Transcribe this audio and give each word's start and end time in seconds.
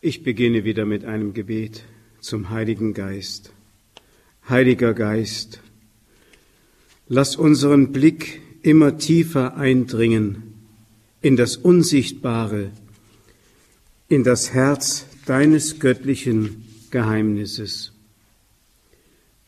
Ich 0.00 0.22
beginne 0.22 0.62
wieder 0.62 0.84
mit 0.84 1.04
einem 1.04 1.34
Gebet 1.34 1.82
zum 2.20 2.50
Heiligen 2.50 2.94
Geist. 2.94 3.52
Heiliger 4.48 4.94
Geist, 4.94 5.60
lass 7.08 7.34
unseren 7.34 7.90
Blick 7.90 8.40
immer 8.62 8.96
tiefer 8.96 9.56
eindringen 9.56 10.54
in 11.20 11.34
das 11.34 11.56
Unsichtbare, 11.56 12.70
in 14.06 14.22
das 14.22 14.54
Herz 14.54 15.06
deines 15.26 15.80
göttlichen 15.80 16.64
Geheimnisses. 16.92 17.92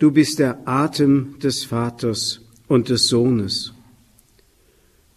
Du 0.01 0.11
bist 0.11 0.41
der 0.41 0.67
Atem 0.67 1.39
des 1.39 1.63
Vaters 1.63 2.41
und 2.67 2.89
des 2.89 3.07
Sohnes. 3.07 3.73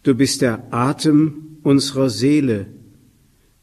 Du 0.03 0.13
bist 0.13 0.43
der 0.43 0.71
Atem 0.71 1.57
unserer 1.63 2.11
Seele, 2.11 2.67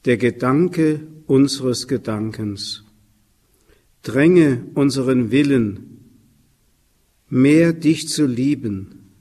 der 0.04 0.16
Gedanke 0.16 1.06
unseres 1.30 1.86
Gedankens. 1.86 2.84
Dränge 4.02 4.64
unseren 4.74 5.30
Willen, 5.30 6.00
mehr 7.28 7.72
dich 7.72 8.08
zu 8.08 8.26
lieben. 8.26 9.12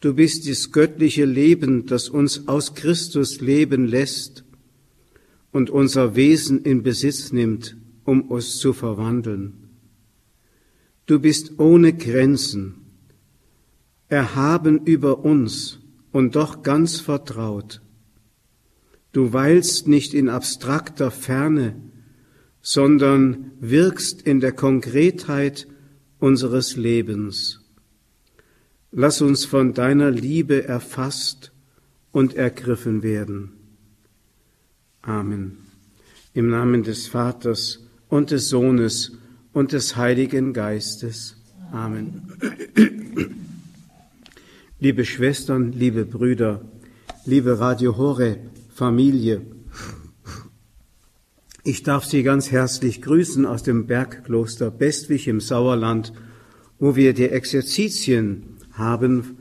Du 0.00 0.14
bist 0.14 0.48
das 0.48 0.72
göttliche 0.72 1.26
Leben, 1.26 1.84
das 1.84 2.08
uns 2.08 2.48
aus 2.48 2.74
Christus 2.74 3.42
leben 3.42 3.86
lässt 3.86 4.42
und 5.52 5.68
unser 5.68 6.16
Wesen 6.16 6.62
in 6.62 6.82
Besitz 6.82 7.30
nimmt, 7.30 7.76
um 8.04 8.22
uns 8.22 8.56
zu 8.56 8.72
verwandeln. 8.72 9.68
Du 11.04 11.20
bist 11.20 11.58
ohne 11.58 11.92
Grenzen, 11.92 12.76
erhaben 14.08 14.86
über 14.86 15.26
uns 15.26 15.78
und 16.10 16.36
doch 16.36 16.62
ganz 16.62 17.00
vertraut. 17.00 17.82
Du 19.18 19.32
weilst 19.32 19.88
nicht 19.88 20.14
in 20.14 20.28
abstrakter 20.28 21.10
Ferne, 21.10 21.74
sondern 22.62 23.50
wirkst 23.58 24.22
in 24.22 24.38
der 24.38 24.52
Konkretheit 24.52 25.66
unseres 26.20 26.76
Lebens. 26.76 27.60
Lass 28.92 29.20
uns 29.20 29.44
von 29.44 29.74
deiner 29.74 30.12
Liebe 30.12 30.68
erfasst 30.68 31.50
und 32.12 32.34
ergriffen 32.34 33.02
werden. 33.02 33.54
Amen. 35.02 35.66
Im 36.32 36.48
Namen 36.48 36.84
des 36.84 37.08
Vaters 37.08 37.88
und 38.08 38.30
des 38.30 38.48
Sohnes 38.48 39.18
und 39.52 39.72
des 39.72 39.96
Heiligen 39.96 40.52
Geistes. 40.52 41.36
Amen. 41.72 42.22
Liebe 44.78 45.04
Schwestern, 45.04 45.72
liebe 45.72 46.04
Brüder, 46.04 46.64
liebe 47.24 47.58
Radio 47.58 47.96
Horeb, 47.96 48.38
Familie. 48.78 49.42
Ich 51.64 51.82
darf 51.82 52.04
Sie 52.04 52.22
ganz 52.22 52.52
herzlich 52.52 53.02
grüßen 53.02 53.44
aus 53.44 53.64
dem 53.64 53.88
Bergkloster 53.88 54.70
Bestwig 54.70 55.26
im 55.26 55.40
Sauerland, 55.40 56.12
wo 56.78 56.94
wir 56.94 57.12
die 57.12 57.28
Exerzitien 57.28 58.56
haben 58.70 59.38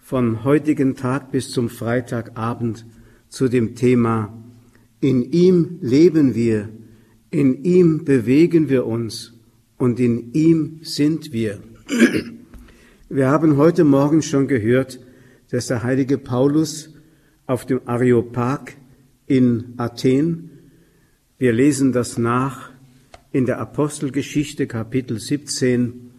von 0.00 0.42
heutigen 0.42 0.96
Tag 0.96 1.30
bis 1.30 1.52
zum 1.52 1.68
Freitagabend 1.68 2.84
zu 3.28 3.46
dem 3.46 3.76
Thema 3.76 4.36
In 5.00 5.22
ihm 5.30 5.78
leben 5.80 6.34
wir, 6.34 6.68
in 7.30 7.62
ihm 7.62 8.04
bewegen 8.04 8.68
wir 8.68 8.86
uns 8.86 9.34
und 9.78 10.00
in 10.00 10.32
ihm 10.32 10.80
sind 10.82 11.32
wir. 11.32 11.60
Wir 13.08 13.28
haben 13.28 13.56
heute 13.56 13.84
Morgen 13.84 14.20
schon 14.20 14.48
gehört, 14.48 14.98
dass 15.52 15.68
der 15.68 15.84
heilige 15.84 16.18
Paulus 16.18 16.92
auf 17.46 17.66
dem 17.66 17.82
Areopag 17.86 18.79
in 19.30 19.74
Athen. 19.76 20.50
Wir 21.38 21.52
lesen 21.52 21.92
das 21.92 22.18
nach 22.18 22.70
in 23.30 23.46
der 23.46 23.60
Apostelgeschichte 23.60 24.66
Kapitel 24.66 25.20
17, 25.20 26.10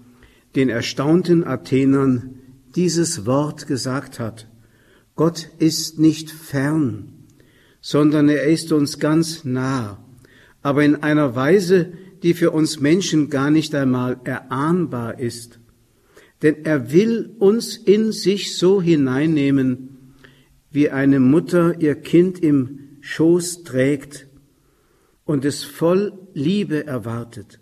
den 0.55 0.69
erstaunten 0.69 1.43
Athenern 1.43 2.35
dieses 2.73 3.25
Wort 3.25 3.67
gesagt 3.67 4.21
hat. 4.21 4.47
Gott 5.15 5.49
ist 5.59 5.99
nicht 5.99 6.31
fern, 6.31 7.11
sondern 7.81 8.29
er 8.29 8.45
ist 8.45 8.71
uns 8.71 8.97
ganz 8.97 9.43
nah, 9.43 10.01
aber 10.61 10.85
in 10.85 11.03
einer 11.03 11.35
Weise, 11.35 11.91
die 12.23 12.33
für 12.33 12.51
uns 12.51 12.79
Menschen 12.79 13.29
gar 13.29 13.51
nicht 13.51 13.75
einmal 13.75 14.21
erahnbar 14.23 15.19
ist. 15.19 15.59
Denn 16.43 16.63
er 16.63 16.93
will 16.93 17.35
uns 17.39 17.75
in 17.75 18.13
sich 18.13 18.57
so 18.57 18.81
hineinnehmen, 18.81 20.13
wie 20.71 20.89
eine 20.89 21.19
Mutter 21.19 21.81
ihr 21.81 21.95
Kind 21.95 22.39
im 22.41 22.77
Schoß 23.01 23.63
trägt 23.63 24.27
und 25.25 25.43
es 25.43 25.63
voll 25.63 26.13
Liebe 26.33 26.85
erwartet. 26.85 27.59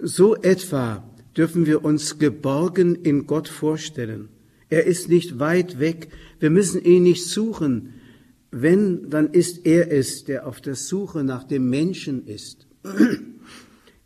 So 0.00 0.36
etwa 0.36 1.12
dürfen 1.36 1.66
wir 1.66 1.84
uns 1.84 2.18
geborgen 2.18 2.94
in 2.94 3.26
Gott 3.26 3.48
vorstellen. 3.48 4.28
Er 4.70 4.86
ist 4.86 5.08
nicht 5.08 5.38
weit 5.38 5.80
weg, 5.80 6.08
wir 6.40 6.50
müssen 6.50 6.82
ihn 6.82 7.02
nicht 7.02 7.26
suchen. 7.26 7.94
Wenn, 8.50 9.10
dann 9.10 9.32
ist 9.32 9.66
er 9.66 9.92
es, 9.92 10.24
der 10.24 10.46
auf 10.46 10.60
der 10.60 10.74
Suche 10.74 11.24
nach 11.24 11.44
dem 11.44 11.68
Menschen 11.68 12.26
ist. 12.26 12.66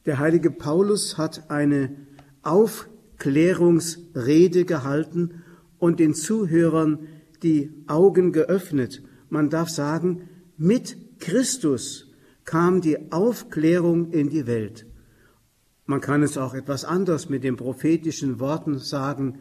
Der 0.04 0.18
heilige 0.18 0.50
Paulus 0.50 1.16
hat 1.16 1.48
eine 1.48 1.94
Aufklärungsrede 2.42 4.64
gehalten 4.64 5.44
und 5.78 6.00
den 6.00 6.14
Zuhörern 6.14 7.06
die 7.44 7.70
Augen 7.86 8.32
geöffnet 8.32 9.00
man 9.32 9.48
darf 9.48 9.70
sagen, 9.70 10.28
mit 10.58 11.18
Christus 11.18 12.10
kam 12.44 12.82
die 12.82 13.10
Aufklärung 13.10 14.10
in 14.10 14.28
die 14.28 14.46
Welt. 14.46 14.86
Man 15.86 16.02
kann 16.02 16.22
es 16.22 16.36
auch 16.36 16.54
etwas 16.54 16.84
anders 16.84 17.30
mit 17.30 17.42
den 17.42 17.56
prophetischen 17.56 18.40
Worten 18.40 18.78
sagen. 18.78 19.38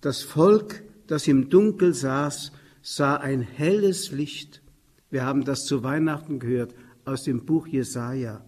Das 0.00 0.22
Volk, 0.22 0.82
das 1.06 1.28
im 1.28 1.48
Dunkel 1.50 1.94
saß, 1.94 2.52
sah 2.82 3.16
ein 3.16 3.42
helles 3.42 4.10
Licht. 4.10 4.60
Wir 5.08 5.24
haben 5.24 5.44
das 5.44 5.66
zu 5.66 5.84
Weihnachten 5.84 6.40
gehört 6.40 6.74
aus 7.04 7.22
dem 7.22 7.46
Buch 7.46 7.68
Jesaja. 7.68 8.44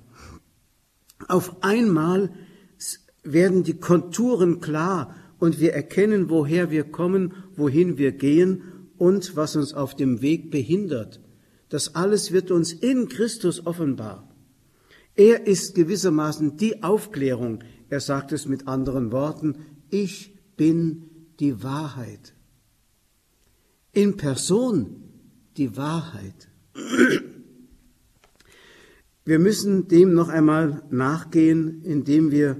Auf 1.29 1.63
einmal 1.63 2.31
werden 3.23 3.63
die 3.63 3.79
Konturen 3.79 4.61
klar 4.61 5.15
und 5.39 5.61
wir 5.61 5.73
erkennen, 5.73 6.31
woher 6.31 6.73
wir 6.73 6.85
kommen, 6.85 7.33
wohin 7.55 7.97
wir 7.97 8.11
gehen 8.11 8.74
und 9.05 9.37
was 9.37 9.55
uns 9.55 9.75
auf 9.75 9.95
dem 9.95 10.23
Weg 10.23 10.51
behindert. 10.51 11.21
Das 11.69 11.95
alles 11.95 12.33
wird 12.33 12.51
uns 12.51 12.73
in 12.73 13.07
Christus 13.09 13.67
offenbar. 13.67 14.35
Er 15.15 15.47
ist 15.47 15.75
gewissermaßen 15.75 16.57
die 16.57 16.83
Aufklärung. 16.83 17.63
Er 17.91 18.01
sagt 18.01 18.33
es 18.33 18.47
mit 18.47 18.67
anderen 18.67 19.13
Worten, 19.13 19.57
ich 19.91 20.35
bin 20.57 21.11
die 21.39 21.63
Wahrheit. 21.63 22.33
In 23.93 24.17
Person 24.17 25.03
die 25.59 25.77
Wahrheit. 25.77 26.49
Wir 29.27 29.39
müssen 29.39 29.87
dem 29.89 30.15
noch 30.15 30.31
einmal 30.31 30.83
nachgehen, 30.89 31.83
indem 31.83 32.31
wir 32.31 32.57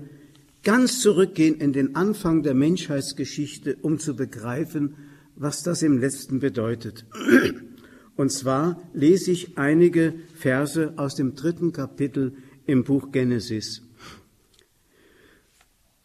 ganz 0.63 1.01
zurückgehen 1.01 1.55
in 1.55 1.73
den 1.73 1.97
Anfang 1.97 2.43
der 2.43 2.55
Menschheitsgeschichte, 2.55 3.77
um 3.81 3.99
zu 3.99 4.15
begreifen, 4.15 4.97
was 5.37 5.63
das 5.63 5.83
im 5.83 5.99
letzten 5.99 6.41
bedeutet. 6.41 7.07
Und 8.17 8.31
zwar 8.31 8.81
lese 8.93 9.33
ich 9.33 9.59
einige 9.59 10.15
Verse 10.37 10.95
aus 10.97 11.17
dem 11.17 11.35
dritten 11.35 11.73
Kapitel 11.73 12.37
im 12.67 12.85
Buch 12.85 13.11
Genesis. 13.11 13.83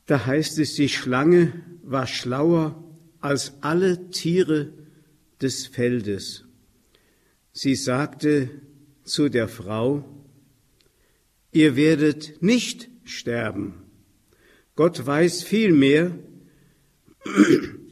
Da 0.08 0.26
heißt 0.26 0.58
es, 0.58 0.74
die 0.74 0.90
Schlange 0.90 1.54
war 1.84 2.08
schlauer 2.08 2.84
als 3.20 3.54
alle 3.62 4.10
Tiere 4.10 4.74
des 5.40 5.68
Feldes. 5.68 6.46
Sie 7.52 7.76
sagte 7.76 8.50
zu 9.04 9.30
der 9.30 9.48
Frau, 9.48 10.04
ihr 11.52 11.76
werdet 11.76 12.42
nicht 12.42 12.90
sterben. 13.04 13.74
Gott 14.76 15.06
weiß 15.06 15.44
viel 15.44 15.74
mehr, 15.74 16.18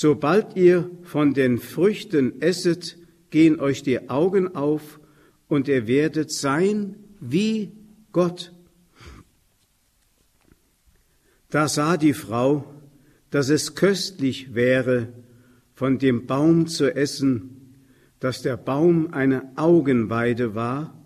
Sobald 0.00 0.54
ihr 0.54 0.88
von 1.02 1.34
den 1.34 1.58
Früchten 1.58 2.40
esset, 2.40 2.96
gehen 3.30 3.58
euch 3.58 3.82
die 3.82 4.08
Augen 4.08 4.54
auf 4.54 5.00
und 5.48 5.66
ihr 5.66 5.88
werdet 5.88 6.30
sein 6.30 6.94
wie 7.18 7.72
Gott. 8.12 8.52
Da 11.50 11.66
sah 11.66 11.96
die 11.96 12.12
Frau, 12.12 12.72
dass 13.30 13.48
es 13.48 13.74
köstlich 13.74 14.54
wäre, 14.54 15.08
von 15.74 15.98
dem 15.98 16.26
Baum 16.26 16.68
zu 16.68 16.94
essen, 16.94 17.74
dass 18.20 18.40
der 18.40 18.56
Baum 18.56 19.12
eine 19.12 19.50
Augenweide 19.56 20.54
war 20.54 20.96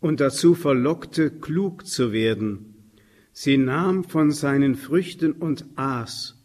und 0.00 0.20
dazu 0.20 0.54
verlockte, 0.54 1.30
klug 1.30 1.86
zu 1.86 2.12
werden. 2.12 2.76
Sie 3.30 3.58
nahm 3.58 4.04
von 4.04 4.30
seinen 4.30 4.74
Früchten 4.74 5.32
und 5.32 5.66
aß. 5.76 6.37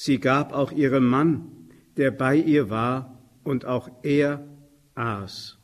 Sie 0.00 0.20
gab 0.20 0.52
auch 0.52 0.70
ihrem 0.70 1.08
Mann, 1.08 1.50
der 1.96 2.12
bei 2.12 2.36
ihr 2.36 2.70
war, 2.70 3.20
und 3.42 3.64
auch 3.64 3.90
er 4.04 4.46
aß. 4.94 5.58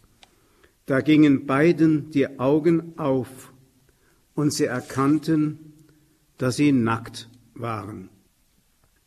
Da 0.86 1.02
gingen 1.02 1.46
beiden 1.46 2.10
die 2.10 2.40
Augen 2.40 2.98
auf 2.98 3.52
und 4.34 4.52
sie 4.52 4.64
erkannten, 4.64 5.74
dass 6.36 6.56
sie 6.56 6.72
nackt 6.72 7.28
waren. 7.54 8.08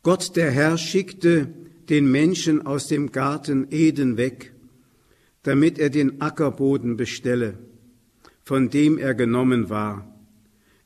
Gott 0.01 0.37
der 0.37 0.49
Herr 0.49 0.77
schickte 0.77 1.53
den 1.89 2.09
Menschen 2.09 2.65
aus 2.65 2.87
dem 2.87 3.11
Garten 3.11 3.67
Eden 3.69 4.15
weg, 4.15 4.53
damit 5.43 5.77
er 5.77 5.89
den 5.89 6.21
Ackerboden 6.21 6.95
bestelle, 6.95 7.57
von 8.43 8.69
dem 8.69 8.97
er 8.97 9.13
genommen 9.13 9.69
war. 9.69 10.07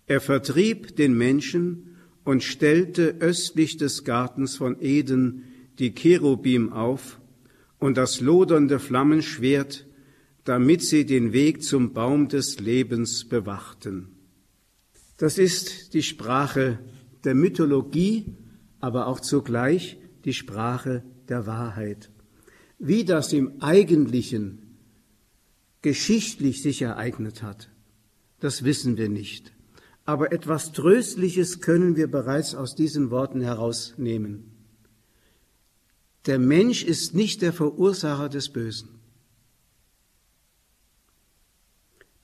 Er 0.07 0.19
vertrieb 0.19 0.95
den 0.95 1.15
Menschen 1.15 1.90
und 2.23 2.43
stellte 2.43 3.15
östlich 3.19 3.77
des 3.77 4.03
Gartens 4.03 4.55
von 4.55 4.79
Eden 4.81 5.43
die 5.79 5.93
Cherubim 5.93 6.71
auf 6.71 7.19
und 7.79 7.97
das 7.97 8.21
lodernde 8.21 8.79
Flammenschwert, 8.79 9.87
damit 10.43 10.81
sie 10.81 11.05
den 11.05 11.33
Weg 11.33 11.63
zum 11.63 11.93
Baum 11.93 12.27
des 12.27 12.59
Lebens 12.59 13.27
bewachten. 13.27 14.09
Das 15.17 15.37
ist 15.37 15.93
die 15.93 16.03
Sprache 16.03 16.79
der 17.23 17.35
Mythologie, 17.35 18.33
aber 18.79 19.07
auch 19.07 19.19
zugleich 19.19 19.97
die 20.25 20.33
Sprache 20.33 21.03
der 21.29 21.45
Wahrheit. 21.45 22.09
Wie 22.79 23.05
das 23.05 23.31
im 23.33 23.61
Eigentlichen 23.61 24.77
geschichtlich 25.81 26.61
sich 26.61 26.81
ereignet 26.81 27.43
hat, 27.43 27.69
das 28.39 28.63
wissen 28.63 28.97
wir 28.97 29.09
nicht. 29.09 29.53
Aber 30.11 30.33
etwas 30.33 30.73
Tröstliches 30.73 31.61
können 31.61 31.95
wir 31.95 32.11
bereits 32.11 32.53
aus 32.53 32.75
diesen 32.75 33.11
Worten 33.11 33.39
herausnehmen. 33.39 34.51
Der 36.25 36.37
Mensch 36.37 36.83
ist 36.83 37.15
nicht 37.15 37.41
der 37.41 37.53
Verursacher 37.53 38.27
des 38.27 38.49
Bösen. 38.49 38.89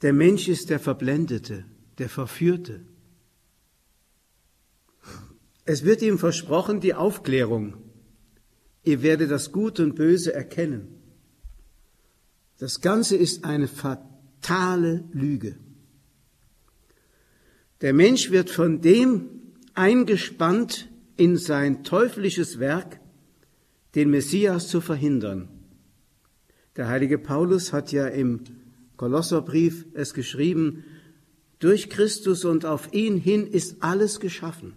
Der 0.01 0.12
Mensch 0.12 0.50
ist 0.50 0.69
der 0.69 0.81
Verblendete, 0.81 1.63
der 1.98 2.10
Verführte. 2.10 2.81
Es 5.63 5.86
wird 5.86 6.01
ihm 6.01 6.19
versprochen 6.19 6.81
die 6.81 6.94
Aufklärung. 6.94 7.78
Ihr 8.84 9.01
werdet 9.01 9.31
das 9.31 9.54
Gut 9.54 9.80
und 9.80 9.95
Böse 9.95 10.34
erkennen. 10.34 10.89
Das 12.57 12.81
Ganze 12.81 13.16
ist 13.16 13.45
eine 13.45 13.69
fatale 13.69 15.06
Lüge. 15.13 15.56
Der 17.81 17.94
Mensch 17.94 18.31
wird 18.31 18.50
von 18.50 18.81
dem 18.81 19.29
eingespannt 19.74 20.89
in 21.15 21.38
sein 21.38 21.83
teuflisches 21.83 22.59
Werk, 22.59 23.00
den 23.95 24.09
Messias 24.09 24.68
zu 24.68 24.81
verhindern. 24.81 25.50
Der 26.75 26.88
heilige 26.88 27.18
Paulus 27.18 27.74
hat 27.74 27.91
ja 27.91 28.07
im 28.07 28.41
Kolosserbrief 28.97 29.85
es 29.94 30.13
geschrieben, 30.13 30.83
durch 31.59 31.89
Christus 31.89 32.45
und 32.45 32.65
auf 32.65 32.94
ihn 32.94 33.18
hin 33.18 33.47
ist 33.47 33.77
alles 33.81 34.19
geschaffen. 34.19 34.74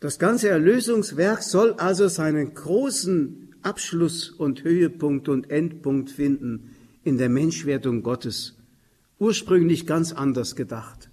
Das 0.00 0.18
ganze 0.18 0.48
Erlösungswerk 0.48 1.44
soll 1.44 1.74
also 1.74 2.08
seinen 2.08 2.54
großen 2.54 3.54
Abschluss 3.62 4.30
und 4.30 4.64
Höhepunkt 4.64 5.28
und 5.28 5.50
Endpunkt 5.50 6.10
finden 6.10 6.70
in 7.04 7.18
der 7.18 7.28
Menschwerdung 7.28 8.02
Gottes. 8.02 8.56
Ursprünglich 9.20 9.86
ganz 9.86 10.12
anders 10.12 10.56
gedacht. 10.56 11.11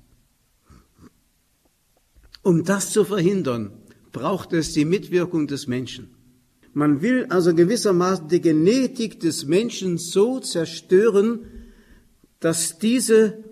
Um 2.42 2.64
das 2.64 2.92
zu 2.92 3.04
verhindern, 3.04 3.72
braucht 4.12 4.54
es 4.54 4.74
die 4.74 4.86
Mitwirkung 4.86 5.48
des 5.48 5.68
Menschen. 5.68 6.10
Man 6.74 7.02
will 7.02 7.26
also 7.30 7.54
gewissermaßen 7.54 8.28
die 8.28 8.42
Genetik 8.42 9.20
des 9.20 9.46
Menschen 9.46 9.98
so 9.98 10.40
zerstören, 10.40 11.46
dass 12.40 12.80
diese 12.80 13.44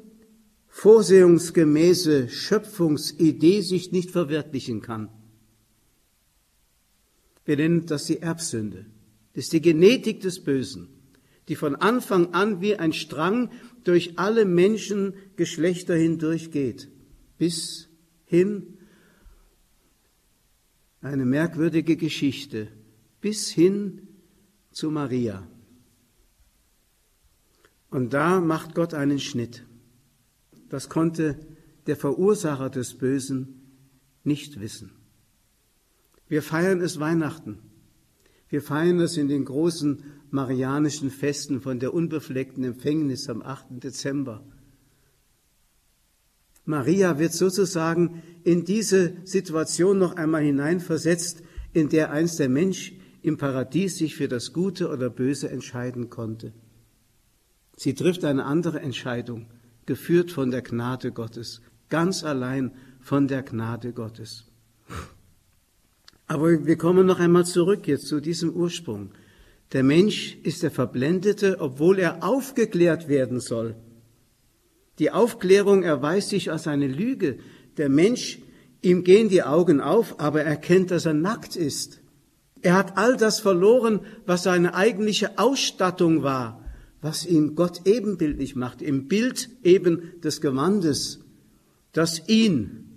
vorsehungsgemäße 0.67 2.29
Schöpfungsidee 2.29 3.61
sich 3.61 3.91
nicht 3.91 4.11
verwirklichen 4.11 4.81
kann. 4.81 5.09
Wir 7.45 7.57
nennen 7.57 7.85
das 7.85 8.05
die 8.05 8.21
Erbsünde. 8.21 8.85
Das 9.33 9.45
ist 9.45 9.53
die 9.53 9.61
Genetik 9.61 10.21
des 10.21 10.43
Bösen, 10.43 10.89
die 11.47 11.55
von 11.55 11.75
Anfang 11.75 12.33
an 12.33 12.61
wie 12.61 12.75
ein 12.75 12.93
Strang 12.93 13.49
durch 13.83 14.19
alle 14.19 14.45
Menschengeschlechter 14.45 15.95
hindurchgeht, 15.95 16.89
bis 17.37 17.87
hin 18.25 18.76
eine 21.01 21.25
merkwürdige 21.25 21.95
Geschichte, 21.95 22.67
bis 23.21 23.49
hin 23.49 24.07
zu 24.71 24.91
Maria. 24.91 25.47
Und 27.89 28.13
da 28.13 28.41
macht 28.41 28.75
Gott 28.75 28.93
einen 28.93 29.19
Schnitt. 29.19 29.65
Das 30.69 30.89
konnte 30.89 31.39
der 31.85 31.95
Verursacher 31.95 32.69
des 32.69 32.97
Bösen 32.97 33.61
nicht 34.23 34.59
wissen. 34.59 34.91
Wir 36.27 36.43
feiern 36.43 36.81
es 36.81 36.99
Weihnachten. 36.99 37.59
Wir 38.49 38.61
feiern 38.61 38.99
es 38.99 39.15
in 39.17 39.29
den 39.29 39.45
großen 39.45 40.03
marianischen 40.29 41.09
Festen 41.09 41.61
von 41.61 41.79
der 41.79 41.93
unbefleckten 41.93 42.63
Empfängnis 42.63 43.29
am 43.29 43.41
8. 43.41 43.83
Dezember. 43.83 44.43
Maria 46.67 47.17
wird 47.17 47.31
sozusagen 47.31 48.21
in 48.43 48.65
diese 48.65 49.13
Situation 49.23 49.97
noch 49.97 50.17
einmal 50.17 50.43
hineinversetzt, 50.43 51.41
in 51.71 51.87
der 51.87 52.11
einst 52.11 52.39
der 52.39 52.49
Mensch 52.49 52.93
im 53.21 53.37
Paradies 53.37 53.97
sich 53.97 54.15
für 54.15 54.27
das 54.27 54.51
Gute 54.51 54.89
oder 54.89 55.09
Böse 55.09 55.49
entscheiden 55.49 56.09
konnte. 56.09 56.51
Sie 57.77 57.93
trifft 57.93 58.25
eine 58.25 58.43
andere 58.43 58.81
Entscheidung, 58.81 59.47
geführt 59.85 60.29
von 60.29 60.51
der 60.51 60.61
Gnade 60.61 61.13
Gottes, 61.13 61.61
ganz 61.87 62.25
allein 62.25 62.73
von 62.99 63.29
der 63.29 63.43
Gnade 63.43 63.93
Gottes. 63.93 64.45
Aber 66.27 66.65
wir 66.65 66.77
kommen 66.77 67.07
noch 67.07 67.19
einmal 67.19 67.45
zurück 67.45 67.87
jetzt 67.87 68.07
zu 68.07 68.19
diesem 68.19 68.49
Ursprung. 68.49 69.11
Der 69.71 69.83
Mensch 69.83 70.37
ist 70.43 70.63
der 70.63 70.71
Verblendete, 70.71 71.61
obwohl 71.61 71.99
er 71.99 72.25
aufgeklärt 72.25 73.07
werden 73.07 73.39
soll. 73.39 73.75
Die 74.99 75.11
Aufklärung 75.11 75.83
erweist 75.83 76.29
sich 76.29 76.51
als 76.51 76.67
eine 76.67 76.87
Lüge. 76.87 77.37
Der 77.77 77.89
Mensch, 77.89 78.39
ihm 78.81 79.03
gehen 79.03 79.29
die 79.29 79.43
Augen 79.43 79.81
auf, 79.81 80.19
aber 80.19 80.41
er 80.41 80.47
erkennt, 80.47 80.91
dass 80.91 81.05
er 81.05 81.13
nackt 81.13 81.55
ist. 81.55 82.01
Er 82.61 82.75
hat 82.75 82.97
all 82.97 83.17
das 83.17 83.39
verloren, 83.39 84.01
was 84.25 84.43
seine 84.43 84.73
eigentliche 84.73 85.37
Ausstattung 85.37 86.23
war, 86.23 86.63
was 87.01 87.25
ihn 87.25 87.55
Gott 87.55 87.81
ebenbildlich 87.85 88.55
macht, 88.55 88.81
im 88.81 89.07
Bild 89.07 89.49
eben 89.63 90.19
des 90.23 90.41
Gewandes, 90.41 91.19
das 91.91 92.27
ihn 92.27 92.87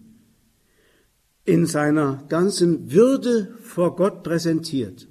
in 1.45 1.67
seiner 1.67 2.25
ganzen 2.29 2.93
Würde 2.93 3.55
vor 3.63 3.97
Gott 3.97 4.23
präsentiert. 4.23 5.09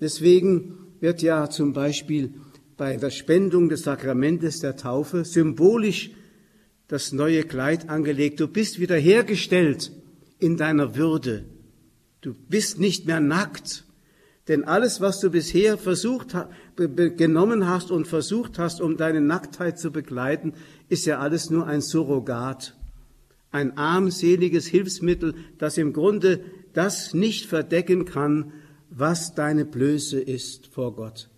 Deswegen 0.00 0.78
wird 1.00 1.22
ja 1.22 1.48
zum 1.48 1.72
Beispiel 1.72 2.34
bei 2.76 2.96
der 2.96 3.10
Spendung 3.10 3.68
des 3.68 3.82
Sakramentes 3.82 4.60
der 4.60 4.76
Taufe 4.76 5.24
symbolisch 5.24 6.10
das 6.88 7.12
neue 7.12 7.42
Kleid 7.42 7.88
angelegt. 7.88 8.38
Du 8.40 8.48
bist 8.48 8.78
wiederhergestellt 8.78 9.92
in 10.38 10.56
deiner 10.56 10.96
Würde. 10.96 11.44
Du 12.20 12.34
bist 12.34 12.78
nicht 12.78 13.06
mehr 13.06 13.20
nackt. 13.20 13.84
Denn 14.48 14.62
alles, 14.64 15.00
was 15.00 15.20
du 15.20 15.30
bisher 15.30 15.76
versucht, 15.76 16.36
genommen 16.76 17.66
hast 17.66 17.90
und 17.90 18.06
versucht 18.06 18.58
hast, 18.58 18.80
um 18.80 18.96
deine 18.96 19.20
Nacktheit 19.20 19.78
zu 19.78 19.90
begleiten, 19.90 20.52
ist 20.88 21.06
ja 21.06 21.18
alles 21.18 21.50
nur 21.50 21.66
ein 21.66 21.80
Surrogat 21.80 22.76
ein 23.56 23.76
armseliges 23.78 24.66
Hilfsmittel, 24.66 25.34
das 25.58 25.78
im 25.78 25.92
Grunde 25.92 26.44
das 26.74 27.14
nicht 27.14 27.46
verdecken 27.46 28.04
kann, 28.04 28.52
was 28.90 29.34
deine 29.34 29.64
Blöße 29.64 30.20
ist 30.20 30.66
vor 30.68 30.94
Gott. 30.94 31.28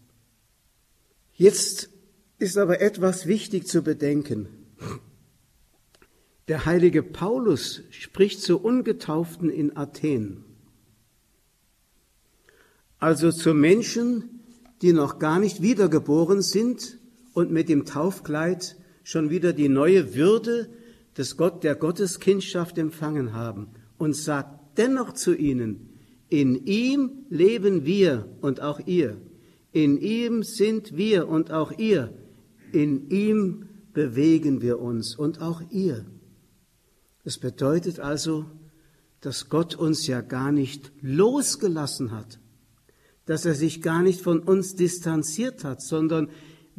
Jetzt 1.39 1.89
ist 2.41 2.59
aber 2.59 2.81
etwas 2.81 3.29
wichtig 3.29 3.69
zu 3.69 3.83
bedenken. 3.83 4.49
Der 6.49 6.67
heilige 6.67 7.05
Paulus 7.05 7.83
spricht 7.91 8.43
zu 8.43 8.59
Ungetauften 8.59 9.49
in 9.49 9.77
Athen, 9.77 10.45
also 12.99 13.31
zu 13.31 13.55
Menschen, 13.55 14.41
die 14.83 14.93
noch 14.93 15.21
gar 15.21 15.39
nicht 15.39 15.63
wiedergeboren 15.63 16.43
sind 16.43 16.99
und 17.35 17.53
mit 17.53 17.69
dem 17.69 17.85
Taufkleid 17.85 18.77
schon 19.05 19.31
wieder 19.31 19.53
die 19.53 19.69
neue 19.69 20.17
Würde 20.17 20.69
des 21.17 21.37
Gott, 21.37 21.63
der 21.63 21.77
Gotteskindschaft 21.77 22.79
empfangen 22.79 23.33
haben 23.33 23.69
und 23.97 24.17
sagt 24.17 24.77
dennoch 24.77 25.13
zu 25.13 25.37
ihnen, 25.37 26.01
in 26.29 26.67
ihm 26.67 27.27
leben 27.31 27.85
wir 27.85 28.29
und 28.41 28.61
auch 28.61 28.81
ihr, 28.87 29.21
in 29.73 29.99
ihm 29.99 30.43
sind 30.43 30.97
wir 30.97 31.29
und 31.29 31.51
auch 31.51 31.73
ihr, 31.79 32.13
in 32.73 33.09
ihm 33.11 33.69
bewegen 33.93 34.63
wir 34.63 34.81
uns 34.81 35.17
und 35.17 35.41
auch 35.41 35.63
ihr. 35.71 36.05
Das 37.25 37.39
bedeutet 37.39 38.01
also, 38.01 38.47
dass 39.21 39.49
Gott 39.49 39.75
uns 39.75 40.07
ja 40.07 40.21
gar 40.21 40.53
nicht 40.53 40.93
losgelassen 41.03 42.13
hat, 42.13 42.39
dass 43.27 43.45
er 43.45 43.55
sich 43.55 43.83
gar 43.83 44.03
nicht 44.03 44.21
von 44.21 44.41
uns 44.41 44.75
distanziert 44.75 45.65
hat, 45.65 45.83
sondern 45.83 46.29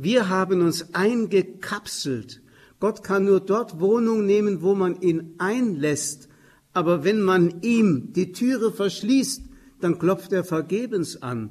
Wir 0.02 0.30
haben 0.30 0.62
uns 0.62 0.96
eingekapselt. 0.96 2.42
Gott 2.80 3.04
kann 3.04 3.26
nur 3.26 3.42
dort 3.42 3.82
Wohnung 3.82 4.26
nehmen, 4.26 4.62
wo 4.62 4.74
man 4.74 5.02
ihn 5.02 5.36
einlässt. 5.40 6.30
Aber 6.72 7.04
wenn 7.04 7.22
man 7.22 7.62
ihm 7.64 8.14
die 8.14 8.32
Türe 8.32 8.72
verschließt, 8.72 9.44
dann 9.82 10.00
klopft 10.00 10.32
er 10.32 10.46
vergebens 10.46 11.22
an. 11.22 11.50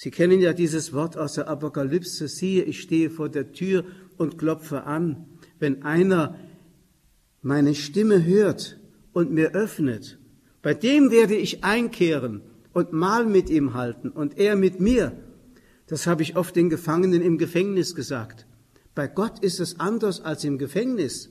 Sie 0.00 0.12
kennen 0.12 0.40
ja 0.40 0.52
dieses 0.52 0.92
Wort 0.92 1.16
aus 1.16 1.32
der 1.32 1.48
Apokalypse, 1.48 2.28
siehe, 2.28 2.62
ich 2.62 2.82
stehe 2.82 3.10
vor 3.10 3.28
der 3.28 3.50
Tür 3.50 3.84
und 4.16 4.38
klopfe 4.38 4.84
an. 4.84 5.26
Wenn 5.58 5.82
einer 5.82 6.38
meine 7.42 7.74
Stimme 7.74 8.24
hört 8.24 8.78
und 9.12 9.32
mir 9.32 9.56
öffnet, 9.56 10.20
bei 10.62 10.72
dem 10.72 11.10
werde 11.10 11.34
ich 11.34 11.64
einkehren 11.64 12.42
und 12.72 12.92
Mahl 12.92 13.26
mit 13.26 13.50
ihm 13.50 13.74
halten 13.74 14.10
und 14.10 14.38
er 14.38 14.54
mit 14.54 14.78
mir. 14.78 15.18
Das 15.88 16.06
habe 16.06 16.22
ich 16.22 16.36
oft 16.36 16.54
den 16.54 16.70
Gefangenen 16.70 17.20
im 17.20 17.36
Gefängnis 17.36 17.96
gesagt. 17.96 18.46
Bei 18.94 19.08
Gott 19.08 19.40
ist 19.40 19.58
es 19.58 19.80
anders 19.80 20.20
als 20.20 20.44
im 20.44 20.58
Gefängnis. 20.58 21.30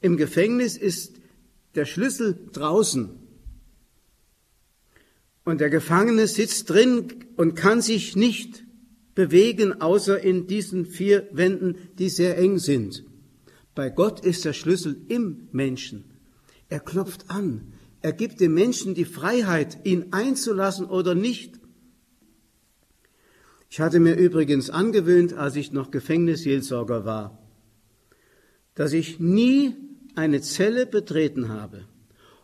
Im 0.00 0.16
Gefängnis 0.16 0.76
ist 0.76 1.16
der 1.74 1.84
Schlüssel 1.84 2.38
draußen. 2.52 3.10
Und 5.48 5.62
der 5.62 5.70
Gefangene 5.70 6.26
sitzt 6.26 6.68
drin 6.68 7.24
und 7.36 7.54
kann 7.54 7.80
sich 7.80 8.14
nicht 8.14 8.66
bewegen, 9.14 9.80
außer 9.80 10.20
in 10.20 10.46
diesen 10.46 10.84
vier 10.84 11.26
Wänden, 11.32 11.76
die 11.98 12.10
sehr 12.10 12.36
eng 12.36 12.58
sind. 12.58 13.02
Bei 13.74 13.88
Gott 13.88 14.20
ist 14.20 14.44
der 14.44 14.52
Schlüssel 14.52 15.00
im 15.08 15.48
Menschen. 15.50 16.04
Er 16.68 16.80
klopft 16.80 17.30
an. 17.30 17.72
Er 18.02 18.12
gibt 18.12 18.40
dem 18.40 18.52
Menschen 18.52 18.92
die 18.92 19.06
Freiheit, 19.06 19.86
ihn 19.86 20.08
einzulassen 20.10 20.84
oder 20.84 21.14
nicht. 21.14 21.58
Ich 23.70 23.80
hatte 23.80 24.00
mir 24.00 24.16
übrigens 24.16 24.68
angewöhnt, 24.68 25.32
als 25.32 25.56
ich 25.56 25.72
noch 25.72 25.90
Gefängnisseelsorger 25.90 27.06
war, 27.06 27.42
dass 28.74 28.92
ich 28.92 29.18
nie 29.18 29.74
eine 30.14 30.42
Zelle 30.42 30.84
betreten 30.84 31.48
habe, 31.48 31.86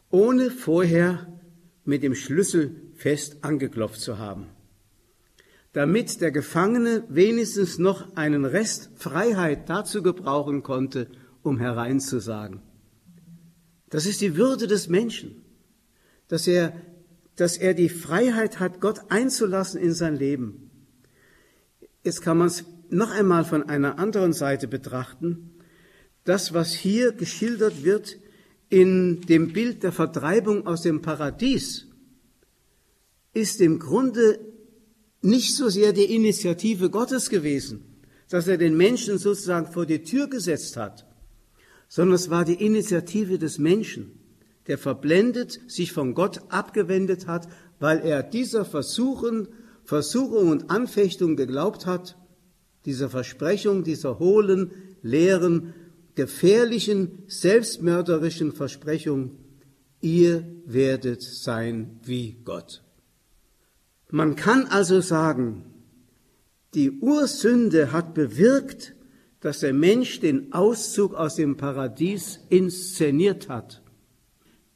ohne 0.08 0.50
vorher 0.50 1.38
mit 1.84 2.02
dem 2.02 2.14
Schlüssel 2.14 2.83
fest 2.96 3.38
angeklopft 3.42 4.00
zu 4.00 4.18
haben, 4.18 4.46
damit 5.72 6.20
der 6.20 6.30
Gefangene 6.30 7.04
wenigstens 7.08 7.78
noch 7.78 8.16
einen 8.16 8.44
Rest 8.44 8.90
Freiheit 8.96 9.68
dazu 9.68 10.02
gebrauchen 10.02 10.62
konnte, 10.62 11.08
um 11.42 11.58
hereinzusagen. 11.58 12.62
Das 13.90 14.06
ist 14.06 14.20
die 14.20 14.36
Würde 14.36 14.66
des 14.66 14.88
Menschen, 14.88 15.44
dass 16.28 16.46
er, 16.46 16.72
dass 17.36 17.56
er 17.56 17.74
die 17.74 17.88
Freiheit 17.88 18.58
hat, 18.58 18.80
Gott 18.80 19.00
einzulassen 19.08 19.80
in 19.80 19.92
sein 19.92 20.16
Leben. 20.16 20.70
Jetzt 22.02 22.22
kann 22.22 22.38
man 22.38 22.48
es 22.48 22.64
noch 22.90 23.12
einmal 23.12 23.44
von 23.44 23.68
einer 23.68 23.98
anderen 23.98 24.32
Seite 24.32 24.68
betrachten. 24.68 25.50
Das, 26.24 26.54
was 26.54 26.72
hier 26.72 27.12
geschildert 27.12 27.84
wird 27.84 28.18
in 28.68 29.20
dem 29.22 29.52
Bild 29.52 29.82
der 29.82 29.92
Vertreibung 29.92 30.66
aus 30.66 30.82
dem 30.82 31.02
Paradies, 31.02 31.86
ist 33.34 33.60
im 33.60 33.78
Grunde 33.78 34.38
nicht 35.20 35.54
so 35.54 35.68
sehr 35.68 35.92
die 35.92 36.14
Initiative 36.14 36.90
Gottes 36.90 37.30
gewesen, 37.30 37.84
dass 38.28 38.46
er 38.46 38.58
den 38.58 38.76
Menschen 38.76 39.18
sozusagen 39.18 39.70
vor 39.70 39.86
die 39.86 40.02
Tür 40.02 40.28
gesetzt 40.28 40.76
hat, 40.76 41.06
sondern 41.88 42.14
es 42.14 42.30
war 42.30 42.44
die 42.44 42.64
Initiative 42.64 43.38
des 43.38 43.58
Menschen, 43.58 44.18
der 44.66 44.78
verblendet 44.78 45.60
sich 45.66 45.92
von 45.92 46.14
Gott 46.14 46.40
abgewendet 46.48 47.26
hat, 47.26 47.48
weil 47.80 48.00
er 48.00 48.22
dieser 48.22 48.64
Versuchen, 48.64 49.48
Versuchung 49.84 50.48
und 50.48 50.70
Anfechtung 50.70 51.36
geglaubt 51.36 51.86
hat, 51.86 52.16
dieser 52.86 53.10
Versprechung, 53.10 53.84
dieser 53.84 54.18
hohlen, 54.18 54.70
leeren, 55.02 55.74
gefährlichen, 56.14 57.24
selbstmörderischen 57.26 58.52
Versprechung, 58.52 59.38
ihr 60.00 60.44
werdet 60.64 61.22
sein 61.22 61.98
wie 62.04 62.36
Gott. 62.44 62.83
Man 64.14 64.36
kann 64.36 64.68
also 64.68 65.00
sagen, 65.00 65.64
die 66.72 66.92
Ursünde 67.00 67.90
hat 67.90 68.14
bewirkt, 68.14 68.94
dass 69.40 69.58
der 69.58 69.72
Mensch 69.72 70.20
den 70.20 70.52
Auszug 70.52 71.14
aus 71.14 71.34
dem 71.34 71.56
Paradies 71.56 72.38
inszeniert 72.48 73.48
hat. 73.48 73.82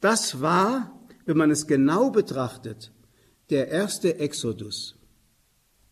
Das 0.01 0.41
war, 0.41 0.99
wenn 1.25 1.37
man 1.37 1.51
es 1.51 1.67
genau 1.67 2.09
betrachtet, 2.09 2.91
der 3.49 3.69
erste 3.69 4.19
Exodus. 4.19 4.97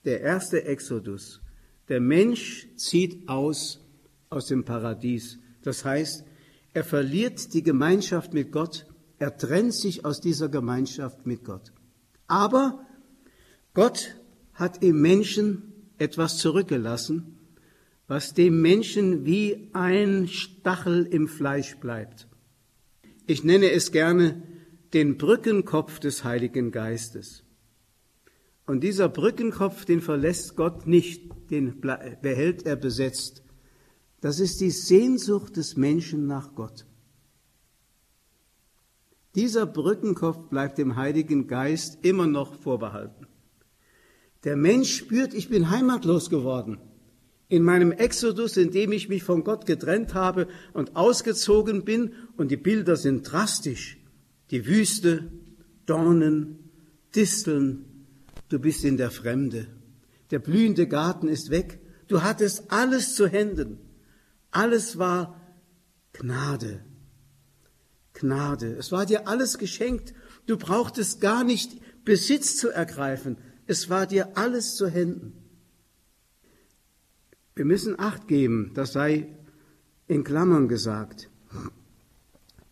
Der 0.04 0.20
erste 0.20 0.66
Exodus. 0.66 1.40
Der 1.88 2.02
Mensch 2.02 2.68
zieht 2.76 3.30
aus 3.30 3.80
aus 4.30 4.48
dem 4.48 4.66
Paradies. 4.66 5.40
Das 5.62 5.86
heißt, 5.86 6.26
er 6.74 6.84
verliert 6.84 7.54
die 7.54 7.64
Gemeinschaft 7.64 8.34
mit 8.34 8.52
Gott, 8.52 8.88
er 9.20 9.38
trennt 9.38 9.74
sich 9.74 10.04
aus 10.04 10.20
dieser 10.20 10.50
Gemeinschaft 10.50 11.26
mit 11.26 11.46
Gott. 11.46 11.72
Aber 12.28 12.84
Gott 13.78 14.16
hat 14.56 14.82
im 14.82 15.02
Menschen 15.02 15.72
etwas 16.00 16.40
zurückgelassen, 16.40 17.38
was 18.08 18.34
dem 18.34 18.60
Menschen 18.60 19.24
wie 19.24 19.70
ein 19.74 20.28
Stachel 20.28 21.06
im 21.06 21.28
Fleisch 21.28 21.78
bleibt. 21.78 22.28
Ich 23.28 23.44
nenne 23.44 23.70
es 23.70 23.92
gerne 23.92 24.42
den 24.94 25.20
Brückenkopf 25.20 26.00
des 26.00 26.24
Heiligen 26.24 26.72
Geistes. 26.72 27.44
Und 28.66 28.84
dieser 28.84 29.10
Brückenkopf, 29.10 29.86
den 29.86 30.02
verlässt 30.02 30.56
Gott 30.56 30.88
nicht, 30.88 31.32
den 31.52 31.80
behält 31.80 32.66
er 32.66 32.78
besetzt. 32.78 33.44
Das 34.22 34.40
ist 34.40 34.60
die 34.60 34.72
Sehnsucht 34.72 35.56
des 35.56 35.78
Menschen 35.78 36.26
nach 36.26 36.56
Gott. 36.56 36.88
Dieser 39.36 39.68
Brückenkopf 39.68 40.50
bleibt 40.50 40.80
dem 40.80 40.96
Heiligen 40.96 41.46
Geist 41.46 42.04
immer 42.04 42.26
noch 42.26 42.56
vorbehalten. 42.56 43.28
Der 44.48 44.56
Mensch 44.56 44.96
spürt, 44.96 45.34
ich 45.34 45.50
bin 45.50 45.72
heimatlos 45.72 46.30
geworden. 46.30 46.78
In 47.50 47.64
meinem 47.64 47.92
Exodus, 47.92 48.56
in 48.56 48.72
dem 48.72 48.94
ich 48.94 49.10
mich 49.10 49.22
von 49.22 49.44
Gott 49.44 49.66
getrennt 49.66 50.14
habe 50.14 50.48
und 50.72 50.96
ausgezogen 50.96 51.84
bin, 51.84 52.14
und 52.38 52.50
die 52.50 52.56
Bilder 52.56 52.96
sind 52.96 53.30
drastisch. 53.30 53.98
Die 54.50 54.66
Wüste, 54.66 55.30
Dornen, 55.86 56.72
Disteln, 57.14 58.06
du 58.48 58.58
bist 58.60 58.86
in 58.86 58.96
der 58.96 59.12
Fremde. 59.12 59.68
Der 60.32 60.40
blühende 60.40 60.88
Garten 60.88 61.28
ist 61.28 61.50
weg. 61.50 61.82
Du 62.08 62.24
hattest 62.24 62.72
alles 62.72 63.16
zu 63.16 63.28
Händen. 63.28 63.80
Alles 64.52 64.98
war 64.98 65.42
Gnade. 66.14 66.86
Gnade. 68.14 68.78
Es 68.80 68.94
war 68.94 69.06
dir 69.06 69.28
alles 69.28 69.58
geschenkt. 69.58 70.14
Du 70.46 70.56
brauchtest 70.56 71.20
gar 71.20 71.44
nicht 71.44 71.82
Besitz 72.06 72.56
zu 72.56 72.70
ergreifen. 72.70 73.36
Es 73.68 73.90
war 73.90 74.08
dir 74.08 74.38
alles 74.38 74.76
zu 74.76 74.88
Händen. 74.88 75.34
Wir 77.54 77.66
müssen 77.66 78.00
Acht 78.00 78.28
geben, 78.28 78.72
das 78.74 78.94
sei 78.94 79.36
in 80.08 80.24
Klammern 80.24 80.70
gesagt. 80.70 81.30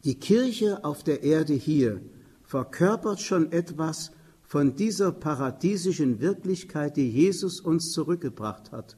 Die 0.06 0.16
Kirche 0.16 0.86
auf 0.86 1.04
der 1.04 1.24
Erde 1.24 1.54
hier 1.54 2.02
verkörpert 2.44 3.20
schon 3.20 3.52
etwas 3.52 4.12
von 4.44 4.76
dieser 4.76 5.12
paradiesischen 5.12 6.22
Wirklichkeit, 6.22 6.96
die 6.96 7.10
Jesus 7.10 7.60
uns 7.60 7.92
zurückgebracht 7.92 8.72
hat. 8.72 8.96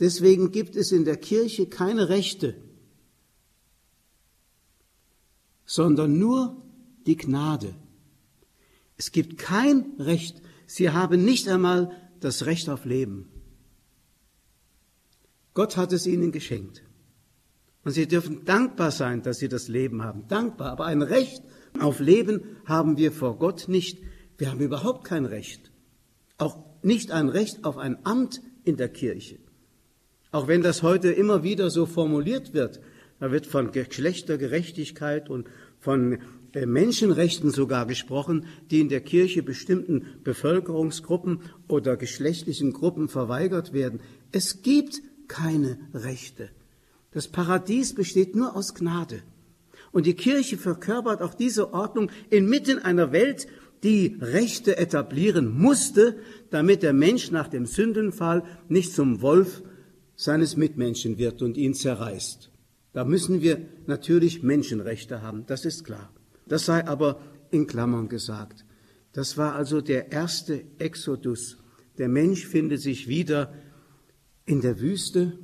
Deswegen 0.00 0.50
gibt 0.50 0.74
es 0.74 0.90
in 0.90 1.04
der 1.04 1.18
Kirche 1.18 1.66
keine 1.66 2.08
Rechte, 2.08 2.56
sondern 5.64 6.18
nur 6.18 6.60
die 7.06 7.16
Gnade. 7.16 7.74
Es 8.96 9.12
gibt 9.12 9.38
kein 9.38 9.94
Recht 9.98 10.42
Sie 10.72 10.88
haben 10.88 11.22
nicht 11.22 11.48
einmal 11.48 11.90
das 12.20 12.46
Recht 12.46 12.70
auf 12.70 12.86
Leben. 12.86 13.28
Gott 15.52 15.76
hat 15.76 15.92
es 15.92 16.06
ihnen 16.06 16.32
geschenkt. 16.32 16.82
Und 17.84 17.92
sie 17.92 18.08
dürfen 18.08 18.46
dankbar 18.46 18.90
sein, 18.90 19.22
dass 19.22 19.36
sie 19.36 19.50
das 19.50 19.68
Leben 19.68 20.02
haben. 20.02 20.28
Dankbar. 20.28 20.70
Aber 20.70 20.86
ein 20.86 21.02
Recht 21.02 21.42
auf 21.78 22.00
Leben 22.00 22.56
haben 22.64 22.96
wir 22.96 23.12
vor 23.12 23.38
Gott 23.38 23.68
nicht. 23.68 23.98
Wir 24.38 24.50
haben 24.50 24.60
überhaupt 24.60 25.04
kein 25.04 25.26
Recht. 25.26 25.70
Auch 26.38 26.56
nicht 26.82 27.10
ein 27.10 27.28
Recht 27.28 27.64
auf 27.64 27.76
ein 27.76 28.06
Amt 28.06 28.40
in 28.64 28.78
der 28.78 28.88
Kirche. 28.88 29.40
Auch 30.30 30.48
wenn 30.48 30.62
das 30.62 30.82
heute 30.82 31.12
immer 31.12 31.42
wieder 31.42 31.68
so 31.68 31.84
formuliert 31.84 32.54
wird. 32.54 32.80
Da 33.20 33.30
wird 33.30 33.46
von 33.46 33.72
Geschlechtergerechtigkeit 33.72 35.28
und 35.28 35.50
von 35.80 36.18
Menschenrechten 36.54 37.50
sogar 37.50 37.86
gesprochen, 37.86 38.46
die 38.70 38.80
in 38.80 38.88
der 38.88 39.00
Kirche 39.00 39.42
bestimmten 39.42 40.06
Bevölkerungsgruppen 40.22 41.40
oder 41.68 41.96
geschlechtlichen 41.96 42.72
Gruppen 42.72 43.08
verweigert 43.08 43.72
werden. 43.72 44.00
Es 44.32 44.62
gibt 44.62 45.00
keine 45.28 45.78
Rechte. 45.94 46.50
Das 47.12 47.28
Paradies 47.28 47.94
besteht 47.94 48.34
nur 48.34 48.54
aus 48.56 48.74
Gnade. 48.74 49.22
Und 49.92 50.06
die 50.06 50.14
Kirche 50.14 50.56
verkörpert 50.56 51.20
auch 51.22 51.34
diese 51.34 51.72
Ordnung 51.74 52.10
inmitten 52.30 52.78
einer 52.78 53.12
Welt, 53.12 53.46
die 53.82 54.16
Rechte 54.20 54.76
etablieren 54.76 55.58
musste, 55.58 56.16
damit 56.50 56.82
der 56.82 56.92
Mensch 56.92 57.30
nach 57.30 57.48
dem 57.48 57.66
Sündenfall 57.66 58.44
nicht 58.68 58.92
zum 58.94 59.20
Wolf 59.22 59.62
seines 60.14 60.56
Mitmenschen 60.56 61.18
wird 61.18 61.42
und 61.42 61.56
ihn 61.56 61.74
zerreißt. 61.74 62.50
Da 62.92 63.04
müssen 63.04 63.42
wir 63.42 63.66
natürlich 63.86 64.42
Menschenrechte 64.42 65.22
haben, 65.22 65.44
das 65.46 65.64
ist 65.64 65.84
klar. 65.84 66.12
Das 66.46 66.66
sei 66.66 66.86
aber 66.86 67.20
in 67.50 67.66
Klammern 67.66 68.08
gesagt. 68.08 68.64
Das 69.12 69.36
war 69.36 69.54
also 69.54 69.80
der 69.80 70.10
erste 70.10 70.64
Exodus. 70.78 71.58
Der 71.98 72.08
Mensch 72.08 72.46
findet 72.46 72.80
sich 72.80 73.08
wieder 73.08 73.52
in 74.46 74.60
der 74.60 74.80
Wüste, 74.80 75.38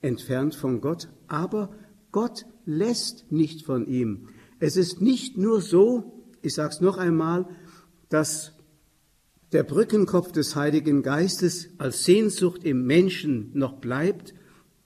entfernt 0.00 0.54
von 0.54 0.80
Gott, 0.80 1.08
aber 1.28 1.74
Gott 2.10 2.44
lässt 2.66 3.30
nicht 3.30 3.64
von 3.64 3.86
ihm. 3.86 4.28
Es 4.58 4.76
ist 4.76 5.00
nicht 5.00 5.38
nur 5.38 5.60
so, 5.60 6.24
ich 6.42 6.54
sage 6.54 6.74
es 6.74 6.80
noch 6.80 6.98
einmal, 6.98 7.48
dass 8.08 8.52
der 9.52 9.62
Brückenkopf 9.62 10.32
des 10.32 10.56
Heiligen 10.56 11.02
Geistes 11.02 11.68
als 11.78 12.04
Sehnsucht 12.04 12.64
im 12.64 12.86
Menschen 12.86 13.50
noch 13.54 13.74
bleibt, 13.74 14.34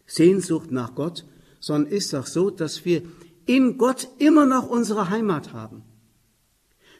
Sehnsucht 0.06 0.70
nach 0.70 0.94
Gott, 0.94 1.26
sondern 1.60 1.92
ist 1.92 2.14
auch 2.14 2.26
so, 2.26 2.50
dass 2.50 2.84
wir 2.84 3.02
in 3.46 3.78
Gott 3.78 4.08
immer 4.18 4.46
noch 4.46 4.68
unsere 4.68 5.10
Heimat 5.10 5.52
haben. 5.52 5.82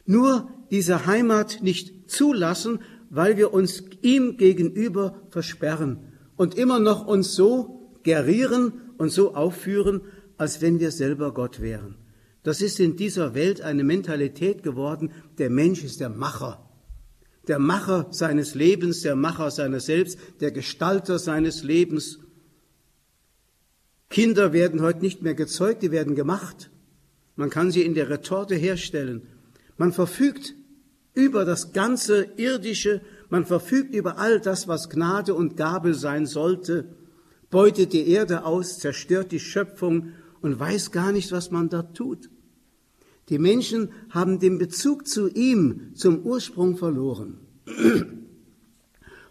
Nur 0.05 0.49
diese 0.71 1.07
Heimat 1.07 1.63
nicht 1.63 2.11
zulassen, 2.11 2.81
weil 3.11 3.37
wir 3.37 3.53
uns 3.53 3.85
ihm 4.03 4.37
gegenüber 4.37 5.21
versperren 5.31 6.13
und 6.37 6.55
immer 6.55 6.79
noch 6.79 7.07
uns 7.07 7.35
so 7.35 7.99
gerieren 8.03 8.93
und 8.99 9.11
so 9.11 9.35
aufführen, 9.35 10.03
als 10.37 10.61
wenn 10.61 10.81
wir 10.81 10.91
selber 10.91 11.35
Gott 11.35 11.61
wären. 11.61 11.97
Das 12.43 12.61
ist 12.61 12.79
in 12.79 12.97
dieser 12.97 13.35
Welt 13.35 13.61
eine 13.61 13.83
Mentalität 13.83 14.63
geworden, 14.63 15.11
der 15.39 15.51
Mensch 15.51 15.83
ist 15.83 16.01
der 16.01 16.11
Macher 16.11 16.67
der 17.49 17.59
Macher 17.59 18.09
seines 18.11 18.55
Lebens, 18.55 19.03
der 19.03 19.17
Macher 19.17 19.51
seiner 19.51 19.81
selbst, 19.81 20.19
der 20.41 20.51
Gestalter 20.51 21.19
seines 21.19 21.63
Lebens. 21.63 22.19
Kinder 24.09 24.53
werden 24.53 24.83
heute 24.83 25.01
nicht 25.01 25.23
mehr 25.23 25.35
gezeugt, 25.35 25.83
die 25.83 25.91
werden 25.91 26.15
gemacht. 26.15 26.71
Man 27.35 27.51
kann 27.51 27.71
sie 27.71 27.83
in 27.83 27.95
der 27.95 28.09
Retorte 28.09 28.55
herstellen. 28.55 29.23
Man 29.77 29.93
verfügt 29.93 30.55
über 31.15 31.45
das 31.45 31.73
ganze 31.73 32.29
Irdische, 32.37 33.01
man 33.29 33.45
verfügt 33.45 33.95
über 33.95 34.19
all 34.19 34.41
das, 34.41 34.69
was 34.69 34.89
Gnade 34.89 35.35
und 35.35 35.57
Gabe 35.57 35.95
sein 35.95 36.27
sollte, 36.27 36.95
beutet 37.51 37.93
die 37.93 38.09
Erde 38.09 38.45
aus, 38.45 38.79
zerstört 38.79 39.33
die 39.33 39.41
Schöpfung 39.41 40.13
und 40.41 40.59
weiß 40.59 40.93
gar 40.93 41.13
nicht, 41.13 41.33
was 41.33 41.51
man 41.51 41.69
da 41.69 41.83
tut. 41.83 42.31
Die 43.29 43.39
Menschen 43.39 43.91
haben 44.11 44.39
den 44.39 44.59
Bezug 44.59 45.09
zu 45.09 45.29
ihm, 45.29 45.93
zum 45.95 46.21
Ursprung 46.21 46.77
verloren. 46.77 47.39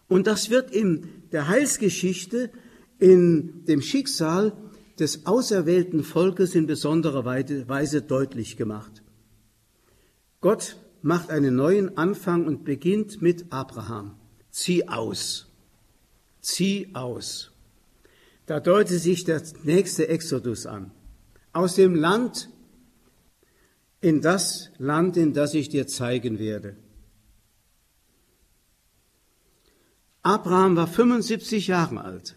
Und 0.08 0.28
das 0.28 0.50
wird 0.50 0.72
in 0.72 1.08
der 1.32 1.48
Heilsgeschichte, 1.48 2.52
in 3.00 3.64
dem 3.66 3.82
Schicksal 3.82 4.54
des 5.00 5.26
auserwählten 5.26 6.04
Volkes 6.04 6.56
in 6.56 6.68
besonderer 6.68 7.26
Weise 7.26 8.02
deutlich 8.02 8.58
gemacht. 8.58 9.04
Gott 10.42 10.78
macht 11.02 11.30
einen 11.30 11.56
neuen 11.56 11.98
Anfang 11.98 12.46
und 12.46 12.64
beginnt 12.64 13.22
mit 13.22 13.52
Abraham. 13.52 14.16
Zieh 14.52 14.88
aus. 14.88 15.48
Zieh 16.42 16.90
aus. 16.94 17.52
Da 18.46 18.60
deutet 18.60 19.02
sich 19.02 19.24
der 19.24 19.42
nächste 19.64 20.08
Exodus 20.08 20.66
an. 20.66 20.92
Aus 21.52 21.76
dem 21.76 21.96
Land 21.96 22.50
in 24.02 24.22
das 24.22 24.70
Land, 24.78 25.18
in 25.18 25.34
das 25.34 25.54
ich 25.56 25.70
dir 25.70 25.88
zeigen 25.88 26.38
werde. 26.38 26.78
Abraham 30.22 30.76
war 30.76 30.88
75 30.88 31.68
Jahre 31.68 32.02
alt. 32.02 32.36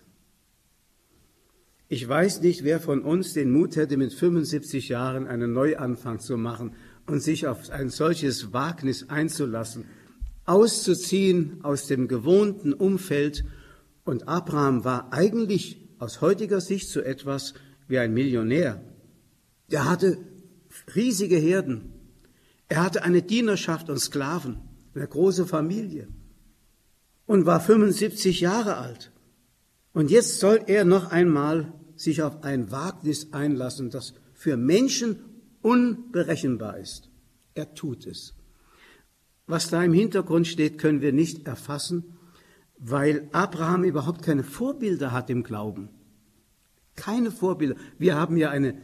Ich 1.91 2.07
weiß 2.07 2.43
nicht, 2.43 2.65
wer 2.65 2.81
von 2.81 3.01
uns 3.01 3.33
den 3.33 3.51
Mut 3.51 3.77
hätte, 3.77 3.97
mit 3.97 4.13
75 4.13 4.91
Jahren 4.91 5.27
einen 5.27 5.55
Neuanfang 5.55 6.21
zu 6.21 6.37
machen 6.37 6.75
und 7.07 7.21
sich 7.23 7.47
auf 7.47 7.71
ein 7.71 7.89
solches 7.89 8.53
Wagnis 8.53 9.09
einzulassen, 9.09 9.87
auszuziehen 10.45 11.65
aus 11.65 11.87
dem 11.87 12.07
gewohnten 12.07 12.75
Umfeld. 12.75 13.43
Und 14.05 14.29
Abraham 14.29 14.85
war 14.85 15.15
eigentlich 15.15 15.89
aus 15.99 16.21
heutiger 16.21 16.61
Sicht 16.61 16.91
so 16.91 17.01
etwas 17.01 17.55
wie 17.87 17.99
ein 17.99 18.13
Millionär. 18.13 18.83
Der 19.71 19.89
hatte 19.89 20.19
riesige 20.95 21.37
Herden. 21.37 21.95
Er 22.69 22.85
hatte 22.85 23.03
eine 23.03 23.23
Dienerschaft 23.23 23.89
und 23.89 23.99
Sklaven, 23.99 24.59
eine 24.95 25.09
große 25.09 25.47
Familie 25.47 26.09
und 27.25 27.47
war 27.47 27.61
75 27.61 28.41
Jahre 28.41 28.77
alt. 28.77 29.11
Und 29.95 30.11
jetzt 30.11 30.39
soll 30.39 30.61
er 30.67 30.85
noch 30.85 31.11
einmal 31.11 31.73
sich 32.01 32.23
auf 32.23 32.43
ein 32.43 32.71
Wagnis 32.71 33.33
einlassen, 33.33 33.91
das 33.91 34.15
für 34.35 34.57
Menschen 34.57 35.17
unberechenbar 35.63 36.79
ist. 36.79 37.11
Er 37.55 37.75
tut 37.75 38.07
es. 38.07 38.35
Was 39.47 39.71
da 39.71 39.83
im 39.83 39.93
Hintergrund 39.93 40.47
steht, 40.47 40.79
können 40.79 41.01
wir 41.01 41.13
nicht 41.13 41.47
erfassen, 41.47 42.17
weil 42.79 43.29
Abraham 43.33 43.85
überhaupt 43.85 44.23
keine 44.23 44.45
Vorbilder 44.45 45.13
hat 45.13 45.31
im 45.31 45.43
Glauben. 45.43 45.89
Keine 46.95 47.31
Vorbilder. 47.31 47.77
Wir 47.99 48.15
haben 48.15 48.37
ja 48.37 48.51
eine 48.51 48.75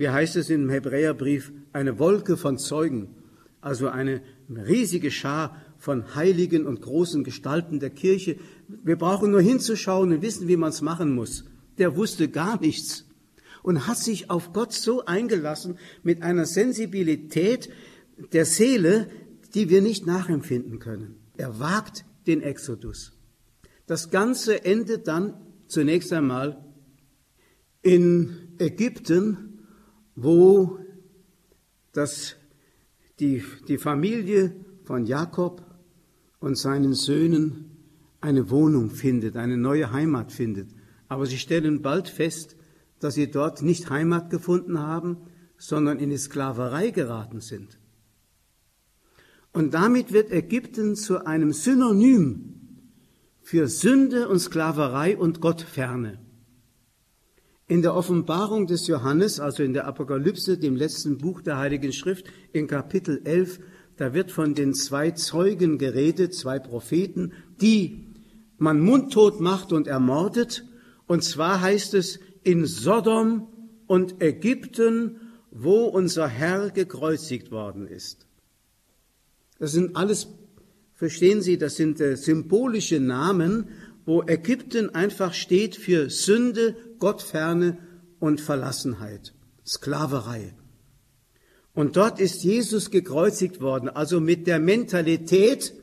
wie 0.00 0.08
heißt 0.08 0.36
es 0.36 0.48
im 0.48 0.70
Hebräerbrief, 0.70 1.52
eine 1.74 1.98
Wolke 1.98 2.38
von 2.38 2.56
Zeugen, 2.56 3.08
also 3.60 3.88
eine 3.88 4.22
riesige 4.48 5.10
Schar 5.10 5.60
von 5.76 6.14
heiligen 6.14 6.66
und 6.66 6.80
großen 6.80 7.22
Gestalten 7.22 7.80
der 7.80 7.90
Kirche. 7.90 8.38
Wir 8.66 8.96
brauchen 8.96 9.30
nur 9.30 9.42
hinzuschauen 9.42 10.10
und 10.10 10.22
wissen, 10.22 10.48
wie 10.48 10.56
man 10.56 10.70
es 10.70 10.80
machen 10.80 11.14
muss. 11.14 11.44
Der 11.80 11.96
wusste 11.96 12.28
gar 12.28 12.60
nichts 12.60 13.06
und 13.62 13.86
hat 13.86 13.98
sich 13.98 14.30
auf 14.30 14.52
Gott 14.52 14.72
so 14.72 15.04
eingelassen 15.06 15.78
mit 16.02 16.22
einer 16.22 16.44
Sensibilität 16.44 17.70
der 18.32 18.44
Seele, 18.44 19.10
die 19.54 19.70
wir 19.70 19.80
nicht 19.80 20.06
nachempfinden 20.06 20.78
können. 20.78 21.16
Er 21.36 21.58
wagt 21.58 22.04
den 22.26 22.42
Exodus. 22.42 23.12
Das 23.86 24.10
Ganze 24.10 24.64
endet 24.64 25.08
dann 25.08 25.34
zunächst 25.68 26.12
einmal 26.12 26.62
in 27.82 28.54
Ägypten, 28.58 29.58
wo 30.14 30.78
das, 31.92 32.36
die, 33.20 33.42
die 33.68 33.78
Familie 33.78 34.54
von 34.84 35.06
Jakob 35.06 35.64
und 36.40 36.58
seinen 36.58 36.92
Söhnen 36.92 37.70
eine 38.20 38.50
Wohnung 38.50 38.90
findet, 38.90 39.36
eine 39.36 39.56
neue 39.56 39.92
Heimat 39.92 40.30
findet. 40.30 40.68
Aber 41.10 41.26
sie 41.26 41.38
stellen 41.38 41.82
bald 41.82 42.08
fest, 42.08 42.56
dass 43.00 43.14
sie 43.14 43.30
dort 43.30 43.62
nicht 43.62 43.90
Heimat 43.90 44.30
gefunden 44.30 44.78
haben, 44.78 45.18
sondern 45.58 45.98
in 45.98 46.08
die 46.08 46.16
Sklaverei 46.16 46.90
geraten 46.90 47.40
sind. 47.40 47.78
Und 49.52 49.74
damit 49.74 50.12
wird 50.12 50.30
Ägypten 50.30 50.94
zu 50.94 51.26
einem 51.26 51.52
Synonym 51.52 52.54
für 53.42 53.66
Sünde 53.66 54.28
und 54.28 54.38
Sklaverei 54.38 55.18
und 55.18 55.40
Gottferne. 55.40 56.20
In 57.66 57.82
der 57.82 57.96
Offenbarung 57.96 58.68
des 58.68 58.86
Johannes, 58.86 59.40
also 59.40 59.64
in 59.64 59.72
der 59.72 59.88
Apokalypse, 59.88 60.58
dem 60.58 60.76
letzten 60.76 61.18
Buch 61.18 61.40
der 61.40 61.58
Heiligen 61.58 61.92
Schrift, 61.92 62.26
in 62.52 62.68
Kapitel 62.68 63.20
11, 63.24 63.58
da 63.96 64.14
wird 64.14 64.30
von 64.30 64.54
den 64.54 64.74
zwei 64.74 65.10
Zeugen 65.10 65.76
geredet, 65.76 66.34
zwei 66.34 66.60
Propheten, 66.60 67.32
die 67.60 68.14
man 68.58 68.78
mundtot 68.78 69.40
macht 69.40 69.72
und 69.72 69.88
ermordet. 69.88 70.64
Und 71.10 71.24
zwar 71.24 71.60
heißt 71.60 71.94
es 71.94 72.20
in 72.44 72.66
Sodom 72.66 73.48
und 73.88 74.22
Ägypten, 74.22 75.16
wo 75.50 75.86
unser 75.86 76.28
Herr 76.28 76.70
gekreuzigt 76.70 77.50
worden 77.50 77.88
ist. 77.88 78.28
Das 79.58 79.72
sind 79.72 79.96
alles, 79.96 80.28
verstehen 80.94 81.42
Sie, 81.42 81.58
das 81.58 81.74
sind 81.74 82.00
äh, 82.00 82.16
symbolische 82.16 83.00
Namen, 83.00 83.70
wo 84.06 84.22
Ägypten 84.22 84.94
einfach 84.94 85.34
steht 85.34 85.74
für 85.74 86.10
Sünde, 86.10 86.76
Gottferne 87.00 87.78
und 88.20 88.40
Verlassenheit, 88.40 89.34
Sklaverei. 89.66 90.54
Und 91.74 91.96
dort 91.96 92.20
ist 92.20 92.44
Jesus 92.44 92.92
gekreuzigt 92.92 93.60
worden, 93.60 93.88
also 93.88 94.20
mit 94.20 94.46
der 94.46 94.60
Mentalität 94.60 95.74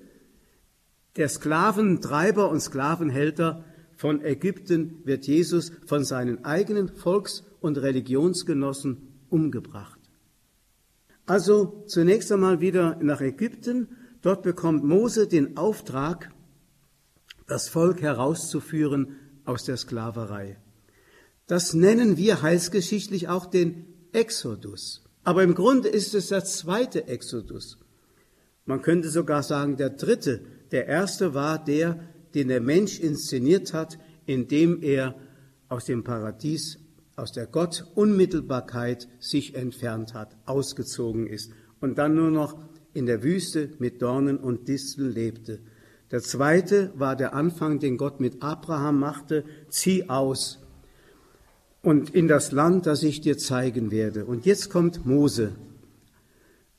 der 1.18 1.28
Sklaventreiber 1.28 2.50
und 2.50 2.62
Sklavenhälter 2.62 3.66
von 3.98 4.24
Ägypten 4.24 5.02
wird 5.06 5.26
Jesus 5.28 5.72
von 5.86 6.06
seinen 6.06 6.46
eigenen 6.46 6.88
Volks- 6.88 7.44
und 7.60 7.78
Religionsgenossen 7.78 9.08
umgebracht. 9.30 10.00
Also 11.26 11.84
zunächst 11.88 12.32
einmal 12.32 12.62
wieder 12.62 12.98
nach 13.02 13.22
Ägypten. 13.22 13.90
Dort 14.22 14.44
bekommt 14.44 14.84
Mose 14.84 15.28
den 15.28 15.58
Auftrag, 15.58 16.32
das 17.48 17.70
Volk 17.70 18.02
herauszuführen 18.02 19.16
aus 19.46 19.66
der 19.66 19.78
Sklaverei. 19.78 20.58
Das 21.48 21.74
nennen 21.74 22.18
wir 22.18 22.42
heilsgeschichtlich 22.42 23.28
auch 23.30 23.46
den 23.46 23.88
Exodus. 24.14 25.04
Aber 25.24 25.44
im 25.44 25.56
Grunde 25.56 25.90
ist 25.90 26.14
es 26.14 26.28
der 26.28 26.44
zweite 26.46 27.08
Exodus. 27.08 27.78
Man 28.66 28.82
könnte 28.82 29.10
sogar 29.10 29.44
sagen, 29.44 29.76
der 29.76 29.90
dritte. 29.90 30.42
Der 30.72 30.88
erste 30.88 31.34
war 31.34 31.64
der, 31.64 32.00
den 32.34 32.48
der 32.48 32.62
Mensch 32.62 33.00
inszeniert 33.00 33.74
hat, 33.74 33.98
indem 34.26 34.82
er 34.82 35.16
aus 35.70 35.86
dem 35.86 36.04
Paradies, 36.04 36.80
aus 37.16 37.32
der 37.32 37.48
Gottunmittelbarkeit 37.48 39.08
sich 39.20 39.56
entfernt 39.56 40.14
hat, 40.14 40.36
ausgezogen 40.46 41.28
ist 41.28 41.52
und 41.80 41.98
dann 41.98 42.16
nur 42.16 42.32
noch 42.32 42.60
in 42.94 43.06
der 43.06 43.24
Wüste 43.24 43.72
mit 43.80 44.02
Dornen 44.02 44.38
und 44.38 44.68
Disteln 44.68 45.12
lebte. 45.12 45.60
Der 46.12 46.22
zweite 46.22 46.92
war 46.96 47.16
der 47.16 47.34
Anfang, 47.34 47.80
den 47.80 47.98
Gott 47.98 48.20
mit 48.20 48.42
Abraham 48.42 49.00
machte, 49.00 49.44
zieh 49.70 50.10
aus 50.10 50.60
und 51.82 52.10
in 52.10 52.28
das 52.28 52.52
Land, 52.52 52.86
das 52.86 53.04
ich 53.04 53.22
dir 53.22 53.38
zeigen 53.38 53.92
werde. 53.92 54.26
Und 54.26 54.46
jetzt 54.46 54.70
kommt 54.70 55.06
Mose. 55.06 55.56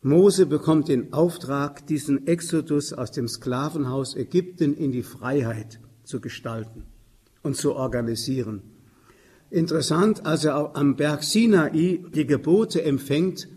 Mose 0.01 0.47
bekommt 0.47 0.89
den 0.89 1.13
Auftrag, 1.13 1.87
diesen 1.89 2.29
Exodus 2.29 2.93
aus 2.93 3.11
dem 3.11 3.27
Sklavenhaus 3.27 4.15
Ägypten 4.15 4.77
in 4.77 4.93
die 4.93 5.03
Freiheit 5.03 5.81
zu 6.05 6.21
gestalten 6.21 6.85
und 7.43 7.57
zu 7.57 7.75
organisieren. 7.75 8.63
Interessant, 9.51 10.25
als 10.25 10.45
er 10.45 10.77
am 10.77 10.95
Berg 10.95 11.25
Sinai 11.25 12.01
die 12.15 12.27
Gebote 12.27 12.83
empfängt, 12.83 13.49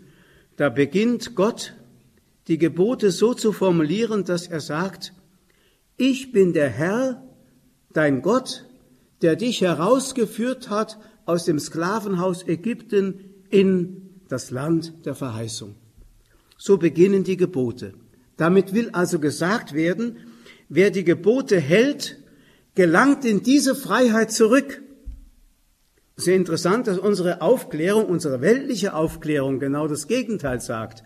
da 0.56 0.68
beginnt 0.68 1.36
Gott 1.36 1.74
die 2.48 2.58
Gebote 2.58 3.12
so 3.12 3.34
zu 3.34 3.52
formulieren, 3.52 4.24
dass 4.24 4.48
er 4.48 4.60
sagt, 4.60 5.12
ich 5.96 6.32
bin 6.32 6.52
der 6.52 6.68
Herr, 6.68 7.22
dein 7.92 8.20
Gott, 8.20 8.66
der 9.20 9.36
dich 9.36 9.60
herausgeführt 9.60 10.70
hat 10.70 10.98
aus 11.24 11.44
dem 11.44 11.60
Sklavenhaus 11.60 12.46
Ägypten 12.48 13.20
in 13.48 14.10
das 14.28 14.50
Land 14.50 15.06
der 15.06 15.14
Verheißung. 15.14 15.76
So 16.64 16.76
beginnen 16.76 17.24
die 17.24 17.36
Gebote. 17.36 17.92
Damit 18.36 18.72
will 18.72 18.90
also 18.90 19.18
gesagt 19.18 19.74
werden, 19.74 20.18
wer 20.68 20.92
die 20.92 21.02
Gebote 21.02 21.58
hält, 21.58 22.20
gelangt 22.76 23.24
in 23.24 23.42
diese 23.42 23.74
Freiheit 23.74 24.30
zurück. 24.30 24.80
Sehr 26.14 26.36
interessant, 26.36 26.86
dass 26.86 27.00
unsere 27.00 27.42
Aufklärung, 27.42 28.06
unsere 28.06 28.42
weltliche 28.42 28.94
Aufklärung 28.94 29.58
genau 29.58 29.88
das 29.88 30.06
Gegenteil 30.06 30.60
sagt. 30.60 31.02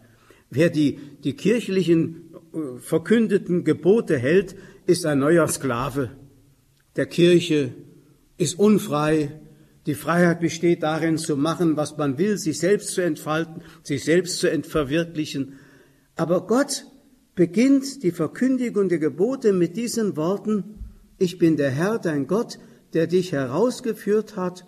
Wer 0.50 0.68
die, 0.68 0.98
die 1.24 1.32
kirchlichen 1.32 2.34
äh, 2.52 2.78
verkündeten 2.78 3.64
Gebote 3.64 4.18
hält, 4.18 4.56
ist 4.84 5.06
ein 5.06 5.20
neuer 5.20 5.48
Sklave 5.48 6.10
der 6.96 7.06
Kirche, 7.06 7.72
ist 8.36 8.58
unfrei. 8.58 9.40
Die 9.86 9.94
Freiheit 9.94 10.40
besteht 10.40 10.82
darin, 10.82 11.16
zu 11.16 11.36
machen, 11.36 11.76
was 11.76 11.96
man 11.96 12.18
will, 12.18 12.36
sich 12.36 12.58
selbst 12.58 12.90
zu 12.90 13.02
entfalten, 13.02 13.62
sich 13.84 14.04
selbst 14.04 14.40
zu 14.40 14.48
verwirklichen. 14.62 15.54
Aber 16.16 16.46
Gott 16.46 16.86
beginnt 17.36 18.02
die 18.02 18.10
Verkündigung 18.10 18.88
der 18.88 18.98
Gebote 18.98 19.52
mit 19.52 19.76
diesen 19.76 20.16
Worten, 20.16 20.80
ich 21.18 21.38
bin 21.38 21.56
der 21.56 21.70
Herr, 21.70 21.98
dein 21.98 22.26
Gott, 22.26 22.58
der 22.92 23.06
dich 23.06 23.32
herausgeführt 23.32 24.36
hat 24.36 24.66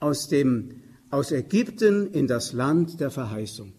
aus 0.00 0.28
dem, 0.28 0.82
aus 1.10 1.30
Ägypten 1.32 2.08
in 2.12 2.26
das 2.26 2.52
Land 2.52 3.00
der 3.00 3.10
Verheißung. 3.10 3.72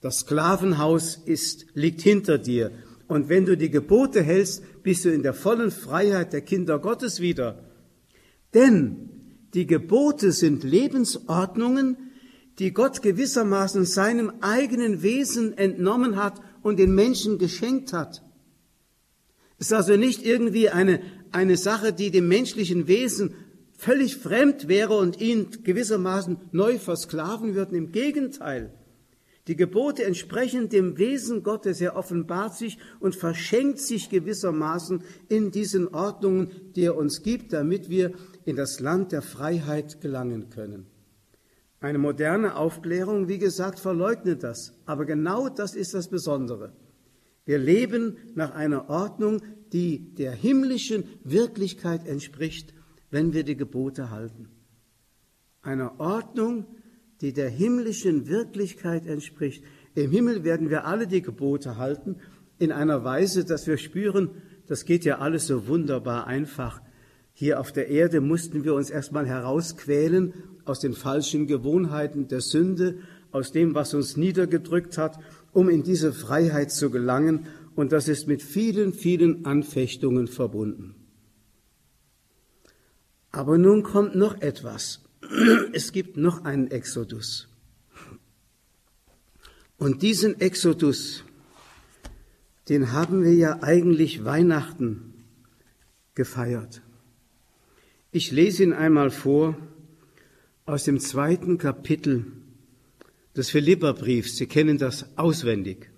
Das 0.00 0.20
Sklavenhaus 0.20 1.16
ist, 1.16 1.66
liegt 1.74 2.00
hinter 2.00 2.38
dir. 2.38 2.72
Und 3.06 3.28
wenn 3.28 3.44
du 3.44 3.56
die 3.56 3.70
Gebote 3.70 4.22
hältst, 4.22 4.82
bist 4.82 5.04
du 5.04 5.10
in 5.10 5.22
der 5.22 5.34
vollen 5.34 5.70
Freiheit 5.70 6.32
der 6.32 6.40
Kinder 6.40 6.78
Gottes 6.78 7.20
wieder. 7.20 7.64
Denn 8.54 9.19
die 9.54 9.66
Gebote 9.66 10.32
sind 10.32 10.62
Lebensordnungen, 10.64 11.96
die 12.58 12.72
Gott 12.72 13.02
gewissermaßen 13.02 13.84
seinem 13.84 14.32
eigenen 14.40 15.02
Wesen 15.02 15.56
entnommen 15.56 16.16
hat 16.16 16.40
und 16.62 16.78
den 16.78 16.94
Menschen 16.94 17.38
geschenkt 17.38 17.92
hat. 17.92 18.22
Es 19.58 19.66
ist 19.66 19.72
also 19.72 19.96
nicht 19.96 20.24
irgendwie 20.24 20.70
eine, 20.70 21.00
eine 21.32 21.56
Sache, 21.56 21.92
die 21.92 22.10
dem 22.10 22.28
menschlichen 22.28 22.86
Wesen 22.86 23.34
völlig 23.72 24.16
fremd 24.16 24.68
wäre 24.68 24.96
und 24.96 25.20
ihn 25.20 25.48
gewissermaßen 25.64 26.36
neu 26.52 26.78
versklaven 26.78 27.54
würden. 27.54 27.76
Im 27.76 27.92
Gegenteil. 27.92 28.74
Die 29.50 29.56
Gebote 29.56 30.04
entsprechen 30.04 30.68
dem 30.68 30.96
Wesen 30.96 31.42
Gottes. 31.42 31.80
Er 31.80 31.96
offenbart 31.96 32.56
sich 32.56 32.78
und 33.00 33.16
verschenkt 33.16 33.80
sich 33.80 34.08
gewissermaßen 34.08 35.02
in 35.28 35.50
diesen 35.50 35.88
Ordnungen, 35.88 36.52
die 36.76 36.84
er 36.84 36.96
uns 36.96 37.24
gibt, 37.24 37.52
damit 37.52 37.90
wir 37.90 38.12
in 38.44 38.54
das 38.54 38.78
Land 38.78 39.10
der 39.10 39.22
Freiheit 39.22 40.00
gelangen 40.00 40.50
können. 40.50 40.86
Eine 41.80 41.98
moderne 41.98 42.54
Aufklärung, 42.54 43.26
wie 43.26 43.38
gesagt, 43.38 43.80
verleugnet 43.80 44.44
das. 44.44 44.72
Aber 44.86 45.04
genau 45.04 45.48
das 45.48 45.74
ist 45.74 45.94
das 45.94 46.06
Besondere. 46.06 46.72
Wir 47.44 47.58
leben 47.58 48.18
nach 48.36 48.54
einer 48.54 48.88
Ordnung, 48.88 49.42
die 49.72 50.14
der 50.14 50.30
himmlischen 50.30 51.02
Wirklichkeit 51.24 52.06
entspricht, 52.06 52.72
wenn 53.10 53.32
wir 53.32 53.42
die 53.42 53.56
Gebote 53.56 54.12
halten. 54.12 54.48
Einer 55.60 55.98
Ordnung, 55.98 56.66
die 57.20 57.32
der 57.32 57.48
himmlischen 57.48 58.28
Wirklichkeit 58.28 59.06
entspricht. 59.06 59.62
Im 59.94 60.10
Himmel 60.10 60.44
werden 60.44 60.70
wir 60.70 60.86
alle 60.86 61.06
die 61.06 61.22
Gebote 61.22 61.76
halten 61.76 62.16
in 62.58 62.72
einer 62.72 63.04
Weise, 63.04 63.44
dass 63.44 63.66
wir 63.66 63.76
spüren, 63.76 64.30
das 64.66 64.84
geht 64.84 65.04
ja 65.04 65.18
alles 65.18 65.46
so 65.46 65.66
wunderbar 65.66 66.26
einfach. 66.26 66.80
Hier 67.32 67.58
auf 67.58 67.72
der 67.72 67.88
Erde 67.88 68.20
mussten 68.20 68.64
wir 68.64 68.74
uns 68.74 68.90
erstmal 68.90 69.26
herausquälen 69.26 70.34
aus 70.64 70.80
den 70.80 70.92
falschen 70.92 71.46
Gewohnheiten 71.46 72.28
der 72.28 72.40
Sünde, 72.40 72.98
aus 73.32 73.52
dem, 73.52 73.74
was 73.74 73.94
uns 73.94 74.16
niedergedrückt 74.16 74.98
hat, 74.98 75.18
um 75.52 75.68
in 75.68 75.82
diese 75.82 76.12
Freiheit 76.12 76.70
zu 76.70 76.90
gelangen. 76.90 77.46
Und 77.74 77.92
das 77.92 78.08
ist 78.08 78.28
mit 78.28 78.42
vielen, 78.42 78.92
vielen 78.92 79.44
Anfechtungen 79.44 80.28
verbunden. 80.28 80.94
Aber 83.32 83.58
nun 83.58 83.82
kommt 83.82 84.16
noch 84.16 84.40
etwas 84.40 85.00
es 85.72 85.92
gibt 85.92 86.16
noch 86.16 86.44
einen 86.44 86.70
Exodus. 86.70 87.48
Und 89.76 90.02
diesen 90.02 90.40
Exodus, 90.40 91.24
den 92.68 92.92
haben 92.92 93.22
wir 93.24 93.34
ja 93.34 93.62
eigentlich 93.62 94.24
Weihnachten 94.24 95.14
gefeiert. 96.14 96.82
Ich 98.12 98.30
lese 98.30 98.62
ihn 98.64 98.72
einmal 98.72 99.10
vor 99.10 99.56
aus 100.66 100.84
dem 100.84 101.00
zweiten 101.00 101.58
Kapitel 101.58 102.26
des 103.36 103.50
Philipperbriefs. 103.50 104.36
Sie 104.36 104.46
kennen 104.46 104.78
das 104.78 105.16
auswendig. 105.16 105.90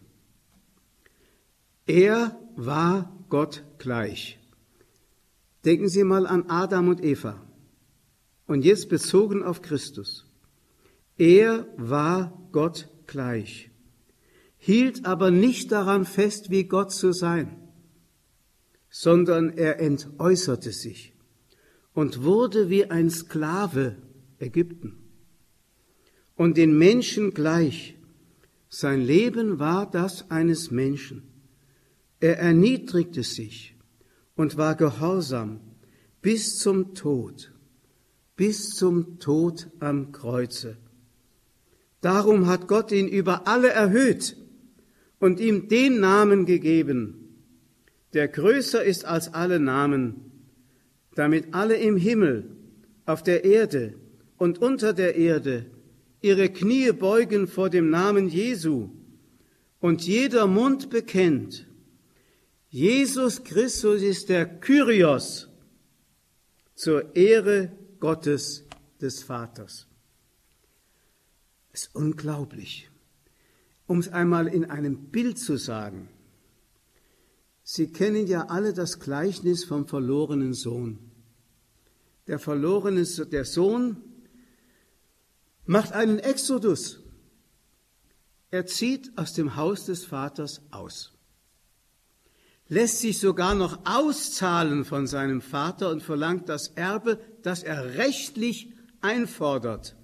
Er 1.87 2.39
war 2.55 3.13
Gott 3.29 3.65
gleich. 3.79 4.39
Denken 5.65 5.89
Sie 5.89 6.05
mal 6.05 6.27
an 6.27 6.49
Adam 6.49 6.89
und 6.89 7.03
Eva. 7.03 7.41
Und 8.47 8.65
jetzt 8.65 8.89
bezogen 8.89 9.43
auf 9.43 9.63
Christus. 9.63 10.27
Er 11.17 11.67
war 11.77 12.49
Gott 12.53 12.89
gleich, 13.07 13.71
hielt 14.57 15.05
aber 15.05 15.31
nicht 15.31 15.71
daran 15.71 16.05
fest, 16.05 16.51
wie 16.51 16.65
Gott 16.65 16.93
zu 16.93 17.13
sein, 17.13 17.57
sondern 18.89 19.51
er 19.51 19.79
entäußerte 19.79 20.73
sich 20.73 21.13
und 21.95 22.23
wurde 22.23 22.71
wie 22.71 22.87
ein 22.87 23.11
Sklave 23.11 23.97
Ägypten 24.39 24.99
und 26.35 26.57
den 26.57 26.77
Menschen 26.77 27.35
gleich. 27.35 27.97
Sein 28.69 29.03
Leben 29.03 29.59
war 29.59 29.91
das 29.91 30.31
eines 30.31 30.71
Menschen. 30.71 31.23
Er 32.21 32.39
erniedrigte 32.39 33.23
sich 33.23 33.77
und 34.35 34.57
war 34.57 34.75
gehorsam 34.75 35.61
bis 36.23 36.57
zum 36.57 36.95
Tod 36.95 37.52
bis 38.37 38.71
zum 38.71 39.19
Tod 39.19 39.69
am 39.81 40.13
Kreuze. 40.13 40.77
Darum 42.01 42.47
hat 42.47 42.67
Gott 42.67 42.91
ihn 42.93 43.09
über 43.09 43.47
alle 43.47 43.69
erhöht 43.69 44.37
und 45.19 45.39
ihm 45.39 45.69
den 45.69 46.01
Namen 46.01 46.47
gegeben, 46.47 47.23
der 48.13 48.29
größer 48.29 48.83
ist 48.83 49.05
als 49.05 49.33
alle 49.33 49.61
Namen, 49.61 50.33
damit 51.15 51.55
alle 51.55 51.77
im 51.77 51.97
Himmel, 51.97 52.57
auf 53.05 53.23
der 53.23 53.45
Erde 53.45 53.95
und 54.37 54.61
unter 54.61 54.93
der 54.93 55.17
Erde 55.17 55.67
ihre 56.21 56.49
Knie 56.49 56.93
beugen 56.93 57.49
vor 57.49 57.69
dem 57.69 57.91
Namen 57.91 58.29
Jesu 58.29 58.91
und 59.81 60.07
jeder 60.07 60.47
Mund 60.47 60.91
bekennt, 60.91 61.67
Jesus 62.69 63.45
Christus 63.45 64.03
ist 64.03 64.29
der 64.29 64.47
Kyrios 64.47 65.49
zur 66.75 67.15
Ehre 67.15 67.71
Gottes 68.03 68.65
des 69.01 69.23
Vaters. 69.23 69.87
Es 71.73 71.85
ist 71.85 71.95
unglaublich. 71.95 72.91
Um 73.87 74.01
es 74.01 74.09
einmal 74.09 74.49
in 74.49 74.65
einem 74.65 75.13
Bild 75.13 75.39
zu 75.39 75.57
sagen. 75.57 76.09
Sie 77.63 77.93
kennen 77.93 78.27
ja 78.27 78.47
alle 78.47 78.73
das 78.73 78.99
Gleichnis 78.99 79.63
vom 79.63 79.87
verlorenen 79.87 80.53
Sohn. 80.53 80.99
Der 82.27 82.41
verlorene, 82.41 83.05
der 83.05 83.45
Sohn 83.45 83.99
macht 85.65 85.93
einen 85.93 86.19
Exodus. 86.19 86.99
Er 88.51 88.67
zieht 88.67 89.17
aus 89.17 89.33
dem 89.33 89.55
Haus 89.55 89.85
des 89.85 90.05
Vaters 90.05 90.61
aus. 90.73 91.13
lässt 92.67 92.99
sich 92.99 93.21
sogar 93.21 93.55
noch 93.55 93.79
auszahlen 93.85 94.85
von 94.85 95.07
seinem 95.07 95.41
Vater 95.41 95.91
und 95.91 96.03
verlangt 96.03 96.49
das 96.49 96.69
Erbe, 96.69 97.21
das 97.43 97.63
er 97.63 97.95
rechtlich 97.97 98.73
einfordert. 99.01 99.97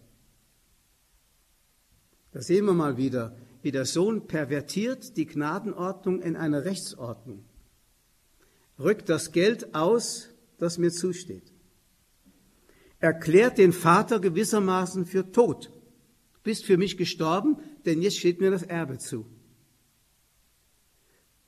Da 2.32 2.42
sehen 2.42 2.66
wir 2.66 2.74
mal 2.74 2.96
wieder, 2.96 3.36
wie 3.62 3.72
der 3.72 3.86
Sohn 3.86 4.26
pervertiert 4.26 5.16
die 5.16 5.26
Gnadenordnung 5.26 6.20
in 6.20 6.36
eine 6.36 6.64
Rechtsordnung, 6.64 7.44
rückt 8.78 9.08
das 9.08 9.32
Geld 9.32 9.74
aus, 9.74 10.28
das 10.58 10.78
mir 10.78 10.90
zusteht, 10.92 11.52
erklärt 13.00 13.58
den 13.58 13.72
Vater 13.72 14.20
gewissermaßen 14.20 15.06
für 15.06 15.32
tot. 15.32 15.72
Bist 16.42 16.64
für 16.64 16.76
mich 16.76 16.96
gestorben, 16.96 17.58
denn 17.84 18.00
jetzt 18.00 18.18
steht 18.18 18.40
mir 18.40 18.50
das 18.50 18.62
Erbe 18.62 18.98
zu. 18.98 19.26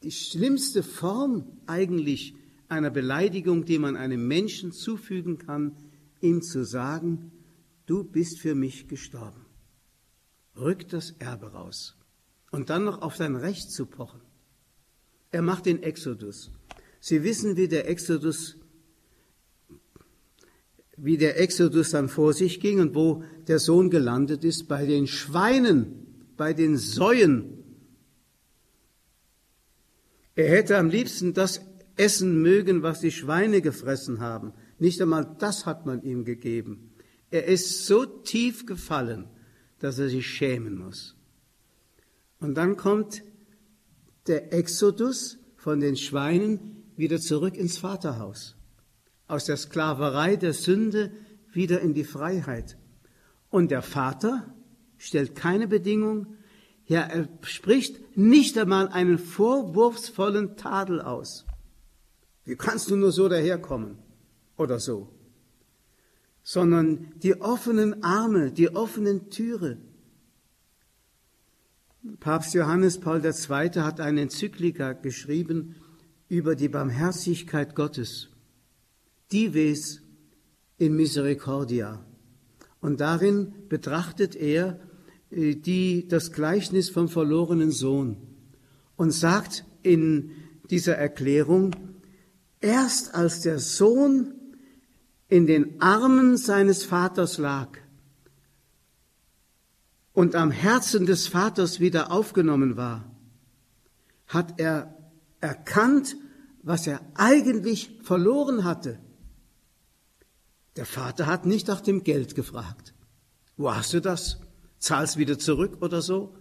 Die 0.03 0.13
schlimmste 0.13 0.83
Form 0.83 1.61
eigentlich 1.67 2.35
einer 2.71 2.91
Beleidigung, 2.91 3.65
die 3.65 3.79
man 3.79 3.97
einem 3.97 4.27
Menschen 4.27 4.73
zufügen 4.73 5.39
kann, 5.39 5.77
ihm 6.21 6.43
zu 6.43 6.65
sagen, 6.65 7.33
du 7.87 8.05
bist 8.05 8.41
für 8.41 8.55
mich 8.55 8.89
gestorben. 8.89 9.47
Rückt 10.57 10.93
das 10.93 11.13
Erbe 11.19 11.53
raus. 11.53 11.97
Und 12.51 12.71
dann 12.71 12.85
noch 12.85 13.03
auf 13.03 13.17
sein 13.17 13.37
Recht 13.37 13.71
zu 13.71 13.87
pochen. 13.87 14.21
Er 15.31 15.43
macht 15.43 15.67
den 15.67 15.83
Exodus. 15.83 16.51
Sie 17.01 17.23
wissen, 17.23 17.57
wie 17.57 17.69
der 17.69 17.89
Exodus, 17.89 18.57
wie 20.97 21.17
der 21.17 21.41
Exodus 21.41 21.91
dann 21.91 22.09
vor 22.09 22.35
sich 22.35 22.61
ging 22.61 22.81
und 22.81 22.95
wo 22.95 23.25
der 23.47 23.59
Sohn 23.59 23.91
gelandet 23.91 24.45
ist, 24.45 24.69
bei 24.69 24.85
den 24.85 25.07
Schweinen, 25.07 26.07
bei 26.37 26.53
den 26.53 26.77
Säuen. 26.77 27.65
Er 30.35 30.51
hätte 30.51 30.77
am 30.77 30.91
liebsten 30.91 31.33
das 31.33 31.61
essen 32.01 32.41
mögen, 32.41 32.83
was 32.83 33.01
die 33.01 33.11
Schweine 33.11 33.61
gefressen 33.61 34.21
haben. 34.21 34.55
Nicht 34.79 35.01
einmal 35.03 35.37
das 35.39 35.67
hat 35.67 35.85
man 35.85 36.03
ihm 36.03 36.25
gegeben. 36.25 36.95
Er 37.31 37.45
ist 37.45 37.87
so 37.87 38.07
tief 38.07 38.65
gefallen, 38.65 39.29
dass 39.79 39.99
er 39.99 40.09
sich 40.09 40.27
schämen 40.27 40.79
muss. 40.79 41.17
Und 42.41 42.55
dann 42.55 42.77
kommt 42.77 43.23
der 44.27 44.53
Exodus 44.55 45.39
von 45.57 45.81
den 45.81 45.97
Schweinen 45.97 46.85
wieder 46.97 47.21
zurück 47.21 47.57
ins 47.57 47.79
Vaterhaus. 47.79 48.57
Aus 49.29 49.45
der 49.45 49.59
Sklaverei 49.59 50.37
der 50.37 50.55
Sünde 50.55 51.13
wieder 51.53 51.81
in 51.81 51.93
die 51.93 52.05
Freiheit. 52.05 52.79
Und 53.51 53.71
der 53.71 53.83
Vater 53.83 54.55
stellt 54.97 55.35
keine 55.37 55.69
Bedingung, 55.69 56.35
ja, 56.87 57.03
er 57.03 57.29
spricht 57.43 58.17
nicht 58.17 58.59
einmal 58.59 58.89
einen 58.89 59.19
vorwurfsvollen 59.19 60.57
Tadel 60.57 61.01
aus. 61.01 61.47
Wie 62.45 62.57
kannst 62.57 62.91
du 62.91 62.97
nur 62.97 63.13
so 63.13 63.29
daherkommen? 63.29 63.99
Oder 64.57 64.79
so. 64.79 65.09
Sondern 66.43 67.13
die 67.23 67.41
offenen 67.41 68.03
Arme, 68.03 68.51
die 68.51 68.75
offenen 68.75 69.31
Türe. 69.31 69.79
Papst 72.19 72.55
Johannes 72.55 72.99
Paul 72.99 73.23
II. 73.25 73.83
hat 73.83 74.01
eine 74.01 74.23
Enzyklika 74.23 74.95
geschrieben 74.95 75.77
über 76.29 76.55
die 76.57 76.69
Barmherzigkeit 76.69 77.75
Gottes. 77.75 78.29
Dives 79.31 80.01
in 80.79 80.97
Misericordia. 80.97 82.05
Und 82.81 83.01
darin 83.01 83.53
betrachtet 83.69 84.35
er 84.35 84.81
äh, 85.31 85.55
die, 85.55 86.09
das 86.09 86.33
Gleichnis 86.33 86.89
vom 86.89 87.09
verlorenen 87.09 87.71
Sohn 87.71 88.17
und 88.97 89.13
sagt 89.13 89.65
in 89.83 90.33
dieser 90.71 90.97
Erklärung, 90.97 91.75
erst 92.61 93.15
als 93.15 93.41
der 93.41 93.59
Sohn 93.59 94.35
in 95.29 95.47
den 95.47 95.81
Armen 95.81 96.37
seines 96.37 96.85
Vaters 96.85 97.39
lag 97.39 97.79
und 100.13 100.35
am 100.35 100.51
Herzen 100.51 101.07
des 101.07 101.29
Vaters 101.29 101.81
wieder 101.81 102.11
aufgenommen 102.11 102.77
war, 102.77 103.11
hat 104.27 104.61
er 104.61 104.97
erkannt, 105.41 106.17
was 106.63 106.87
er 106.87 107.01
eigentlich 107.15 107.99
verloren 108.03 108.65
hatte. 108.65 108.99
Der 110.77 110.87
Vater 110.87 111.27
hat 111.27 111.47
nicht 111.47 111.69
nach 111.69 111.81
dem 111.81 112.05
Geld 112.05 112.35
gefragt. 112.35 112.95
Wo 113.57 113.75
hast 113.75 113.93
du 113.93 114.01
das? 114.01 114.41
zahl's 114.79 115.17
wieder 115.19 115.39
zurück 115.39 115.79
oder 115.83 116.03
so, 116.03 116.35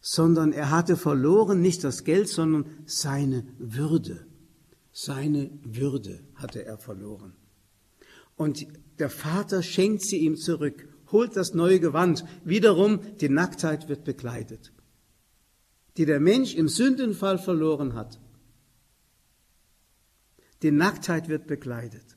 sondern 0.00 0.52
er 0.52 0.70
hatte 0.70 0.96
verloren 0.96 1.62
nicht 1.62 1.84
das 1.84 2.04
Geld, 2.04 2.28
sondern 2.28 2.66
seine 2.84 3.46
Würde. 3.58 4.26
Seine 4.96 5.50
Würde 5.64 6.20
hatte 6.36 6.64
er 6.64 6.78
verloren. 6.78 7.34
Und 8.36 8.66
der 8.98 9.10
Vater 9.10 9.62
schenkt 9.62 10.02
sie 10.02 10.18
ihm 10.18 10.36
zurück, 10.36 10.88
holt 11.12 11.36
das 11.36 11.52
neue 11.52 11.80
Gewand. 11.80 12.24
Wiederum, 12.44 13.00
die 13.18 13.28
Nacktheit 13.28 13.88
wird 13.88 14.04
bekleidet, 14.04 14.72
die 15.96 16.06
der 16.06 16.20
Mensch 16.20 16.54
im 16.54 16.68
Sündenfall 16.68 17.38
verloren 17.38 17.94
hat. 17.94 18.20
Die 20.62 20.70
Nacktheit 20.70 21.28
wird 21.28 21.46
bekleidet. 21.46 22.16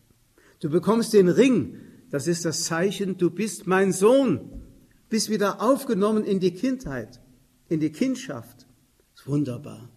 Du 0.59 0.69
bekommst 0.69 1.13
den 1.13 1.27
Ring, 1.27 1.81
das 2.11 2.27
ist 2.27 2.45
das 2.45 2.63
Zeichen, 2.63 3.17
du 3.17 3.31
bist 3.31 3.67
mein 3.67 3.91
Sohn 3.91 4.63
bist 5.09 5.29
wieder 5.29 5.61
aufgenommen 5.61 6.23
in 6.23 6.39
die 6.39 6.53
Kindheit, 6.53 7.21
in 7.69 7.79
die 7.79 7.91
Kindschaft. 7.91 8.67
Das 9.13 9.21
ist 9.21 9.27
wunderbar. 9.27 9.89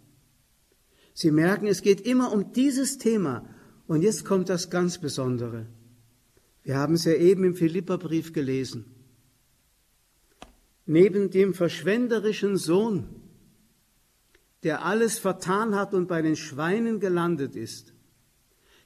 Sie 1.20 1.32
merken, 1.32 1.66
es 1.66 1.82
geht 1.82 2.00
immer 2.00 2.32
um 2.32 2.50
dieses 2.54 2.96
Thema. 2.96 3.44
Und 3.86 4.00
jetzt 4.00 4.24
kommt 4.24 4.48
das 4.48 4.70
ganz 4.70 4.96
Besondere. 4.96 5.66
Wir 6.62 6.78
haben 6.78 6.94
es 6.94 7.04
ja 7.04 7.12
eben 7.12 7.44
im 7.44 7.54
Philipperbrief 7.54 8.32
gelesen. 8.32 8.86
Neben 10.86 11.28
dem 11.28 11.52
verschwenderischen 11.52 12.56
Sohn, 12.56 13.04
der 14.62 14.82
alles 14.86 15.18
vertan 15.18 15.74
hat 15.74 15.92
und 15.92 16.08
bei 16.08 16.22
den 16.22 16.36
Schweinen 16.36 17.00
gelandet 17.00 17.54
ist, 17.54 17.92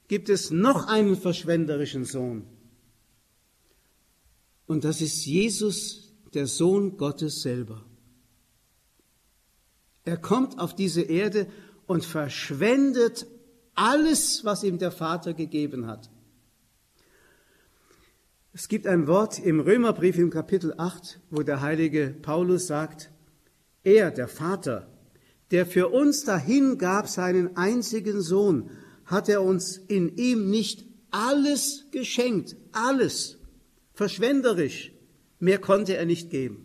gibt 0.09 0.27
es 0.27 0.51
noch 0.51 0.87
einen 0.87 1.15
verschwenderischen 1.15 2.03
Sohn. 2.03 2.45
Und 4.67 4.83
das 4.83 4.99
ist 4.99 5.25
Jesus 5.25 6.13
der 6.33 6.47
Sohn 6.47 6.97
Gottes 6.97 7.43
selber. 7.43 7.85
Er 10.03 10.17
kommt 10.17 10.59
auf 10.59 10.75
diese 10.75 11.01
Erde 11.01 11.47
und 11.87 12.05
verschwendet 12.05 13.27
alles, 13.75 14.45
was 14.45 14.63
ihm 14.63 14.77
der 14.77 14.91
Vater 14.91 15.33
gegeben 15.33 15.87
hat. 15.87 16.09
Es 18.53 18.67
gibt 18.69 18.87
ein 18.87 19.07
Wort 19.07 19.39
im 19.39 19.59
Römerbrief 19.59 20.17
im 20.17 20.29
Kapitel 20.29 20.73
8, 20.77 21.19
wo 21.29 21.43
der 21.43 21.61
heilige 21.61 22.15
Paulus 22.21 22.67
sagt, 22.67 23.11
er, 23.83 24.11
der 24.11 24.27
Vater, 24.27 24.87
der 25.51 25.65
für 25.65 25.89
uns 25.89 26.23
dahin 26.23 26.77
gab 26.77 27.07
seinen 27.07 27.57
einzigen 27.57 28.21
Sohn, 28.21 28.69
hat 29.05 29.29
er 29.29 29.43
uns 29.43 29.77
in 29.77 30.15
ihm 30.17 30.49
nicht 30.49 30.85
alles 31.11 31.85
geschenkt, 31.91 32.55
alles, 32.71 33.37
verschwenderisch, 33.93 34.95
Mehr 35.39 35.59
konnte 35.59 35.97
er 35.97 36.05
nicht 36.05 36.29
geben. 36.29 36.64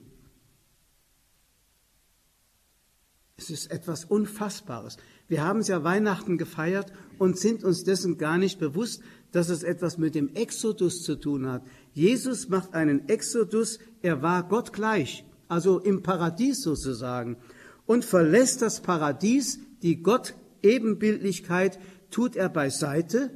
Es 3.41 3.49
ist 3.49 3.71
etwas 3.71 4.05
Unfassbares. 4.05 4.99
Wir 5.27 5.43
haben 5.43 5.61
es 5.61 5.69
ja 5.69 5.83
Weihnachten 5.83 6.37
gefeiert 6.37 6.93
und 7.19 7.39
sind 7.39 7.65
uns 7.65 7.85
dessen 7.85 8.19
gar 8.19 8.37
nicht 8.37 8.59
bewusst, 8.59 9.03
dass 9.33 9.49
es 9.49 9.63
etwas 9.63 9.97
mit 9.97 10.15
dem 10.15 10.35
Exodus 10.35 11.03
zu 11.03 11.17
tun 11.17 11.47
hat. 11.47 11.63
Jesus 11.95 12.51
macht 12.51 12.75
einen 12.75 13.09
Exodus, 13.09 13.79
er 14.03 14.21
war 14.21 14.47
Gott 14.47 14.75
gleich, 14.75 15.25
also 15.49 15.79
im 15.79 16.03
Paradies 16.03 16.61
sozusagen, 16.61 17.39
und 17.87 18.05
verlässt 18.05 18.61
das 18.61 18.83
Paradies, 18.83 19.59
die 19.81 20.03
Gott-Ebenbildlichkeit 20.03 21.79
tut 22.11 22.37
er 22.37 22.51
beiseite. 22.51 23.31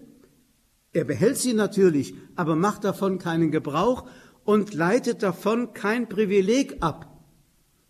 Er 0.92 1.04
behält 1.04 1.38
sie 1.38 1.54
natürlich, 1.54 2.14
aber 2.36 2.56
macht 2.56 2.84
davon 2.84 3.18
keinen 3.18 3.50
Gebrauch 3.50 4.06
und 4.44 4.74
leitet 4.74 5.22
davon 5.22 5.72
kein 5.72 6.10
Privileg 6.10 6.76
ab. 6.80 7.24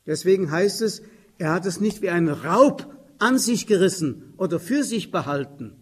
Deswegen 0.07 0.53
heißt 0.53 0.81
es, 0.83 1.03
er 1.39 1.53
hat 1.53 1.67
es 1.67 1.81
nicht 1.81 2.03
wie 2.03 2.11
ein 2.11 2.29
Raub 2.29 2.95
an 3.19 3.39
sich 3.39 3.67
gerissen 3.67 4.35
oder 4.37 4.61
für 4.61 4.85
sich 4.85 5.11
behalten. 5.11 5.73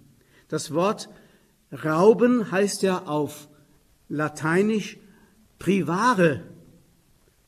Das 0.48 0.72
Wort 0.72 1.08
rauben 1.72 2.50
heißt 2.50 2.82
ja 2.82 3.06
auf 3.06 3.48
Lateinisch 4.08 4.98
privare. 5.58 6.42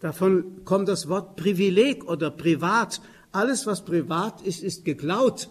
Davon 0.00 0.64
kommt 0.64 0.88
das 0.88 1.08
Wort 1.08 1.36
Privileg 1.36 2.04
oder 2.04 2.30
privat. 2.30 3.00
Alles, 3.32 3.66
was 3.66 3.84
privat 3.84 4.42
ist, 4.42 4.62
ist 4.62 4.84
geklaut. 4.84 5.50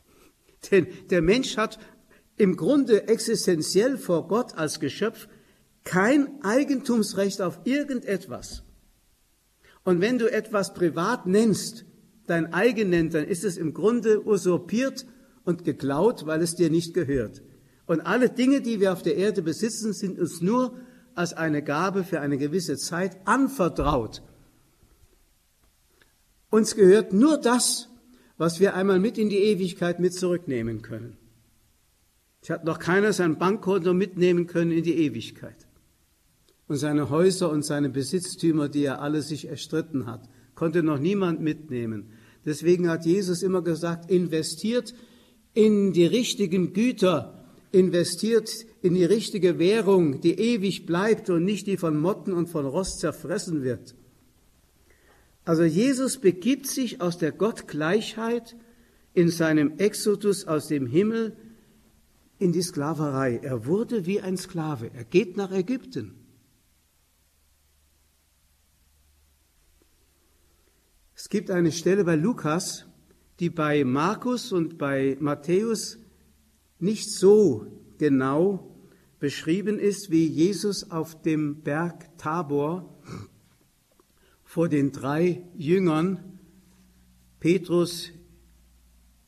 Denn 0.70 0.86
der 1.10 1.22
Mensch 1.22 1.56
hat 1.56 1.78
im 2.36 2.56
Grunde 2.56 3.08
existenziell 3.08 3.98
vor 3.98 4.26
Gott 4.28 4.54
als 4.56 4.80
Geschöpf 4.80 5.28
kein 5.84 6.42
Eigentumsrecht 6.42 7.42
auf 7.42 7.60
irgendetwas. 7.64 8.62
Und 9.84 10.00
wenn 10.00 10.18
du 10.18 10.30
etwas 10.30 10.74
privat 10.74 11.26
nennst, 11.26 11.84
dein 12.26 12.52
eigen 12.52 12.90
nennt, 12.90 13.14
dann 13.14 13.24
ist 13.24 13.44
es 13.44 13.56
im 13.56 13.74
Grunde 13.74 14.26
usurpiert 14.26 15.06
und 15.44 15.64
geklaut, 15.64 16.26
weil 16.26 16.42
es 16.42 16.54
dir 16.54 16.70
nicht 16.70 16.94
gehört. 16.94 17.42
Und 17.86 18.02
alle 18.02 18.28
Dinge, 18.30 18.60
die 18.60 18.78
wir 18.78 18.92
auf 18.92 19.02
der 19.02 19.16
Erde 19.16 19.42
besitzen, 19.42 19.92
sind 19.92 20.18
uns 20.18 20.40
nur 20.40 20.76
als 21.14 21.32
eine 21.32 21.62
Gabe 21.62 22.04
für 22.04 22.20
eine 22.20 22.38
gewisse 22.38 22.76
Zeit 22.76 23.16
anvertraut. 23.24 24.22
Uns 26.50 26.76
gehört 26.76 27.12
nur 27.12 27.38
das, 27.38 27.88
was 28.36 28.60
wir 28.60 28.74
einmal 28.74 29.00
mit 29.00 29.18
in 29.18 29.28
die 29.28 29.38
Ewigkeit 29.38 30.00
mit 30.00 30.14
zurücknehmen 30.14 30.82
können. 30.82 31.16
Es 32.42 32.50
hat 32.50 32.64
noch 32.64 32.78
keiner 32.78 33.12
sein 33.12 33.38
Bankkonto 33.38 33.92
mitnehmen 33.92 34.46
können 34.46 34.72
in 34.72 34.82
die 34.82 34.96
Ewigkeit. 35.04 35.66
Und 36.70 36.76
seine 36.76 37.10
Häuser 37.10 37.50
und 37.50 37.64
seine 37.64 37.88
Besitztümer, 37.88 38.68
die 38.68 38.84
er 38.84 39.02
alle 39.02 39.22
sich 39.22 39.48
erstritten 39.48 40.06
hat, 40.06 40.28
konnte 40.54 40.84
noch 40.84 41.00
niemand 41.00 41.40
mitnehmen. 41.40 42.12
Deswegen 42.44 42.88
hat 42.88 43.04
Jesus 43.04 43.42
immer 43.42 43.60
gesagt, 43.60 44.08
investiert 44.08 44.94
in 45.52 45.92
die 45.92 46.06
richtigen 46.06 46.72
Güter, 46.72 47.44
investiert 47.72 48.48
in 48.82 48.94
die 48.94 49.04
richtige 49.04 49.58
Währung, 49.58 50.20
die 50.20 50.38
ewig 50.38 50.86
bleibt 50.86 51.28
und 51.28 51.44
nicht 51.44 51.66
die 51.66 51.76
von 51.76 51.98
Motten 51.98 52.32
und 52.32 52.48
von 52.48 52.64
Rost 52.66 53.00
zerfressen 53.00 53.64
wird. 53.64 53.96
Also 55.44 55.64
Jesus 55.64 56.18
begibt 56.18 56.68
sich 56.68 57.00
aus 57.00 57.18
der 57.18 57.32
Gottgleichheit 57.32 58.54
in 59.12 59.28
seinem 59.28 59.78
Exodus 59.78 60.46
aus 60.46 60.68
dem 60.68 60.86
Himmel 60.86 61.36
in 62.38 62.52
die 62.52 62.62
Sklaverei. 62.62 63.40
Er 63.42 63.66
wurde 63.66 64.06
wie 64.06 64.20
ein 64.20 64.36
Sklave. 64.36 64.92
Er 64.94 65.02
geht 65.02 65.36
nach 65.36 65.50
Ägypten. 65.50 66.19
Es 71.22 71.28
gibt 71.28 71.50
eine 71.50 71.70
Stelle 71.70 72.04
bei 72.04 72.16
Lukas, 72.16 72.86
die 73.40 73.50
bei 73.50 73.84
Markus 73.84 74.52
und 74.52 74.78
bei 74.78 75.18
Matthäus 75.20 75.98
nicht 76.78 77.12
so 77.12 77.66
genau 77.98 78.74
beschrieben 79.18 79.78
ist, 79.78 80.10
wie 80.10 80.26
Jesus 80.26 80.90
auf 80.90 81.20
dem 81.20 81.60
Berg 81.60 82.16
Tabor 82.16 82.98
vor 84.44 84.70
den 84.70 84.92
drei 84.92 85.46
Jüngern 85.58 86.38
Petrus, 87.38 88.12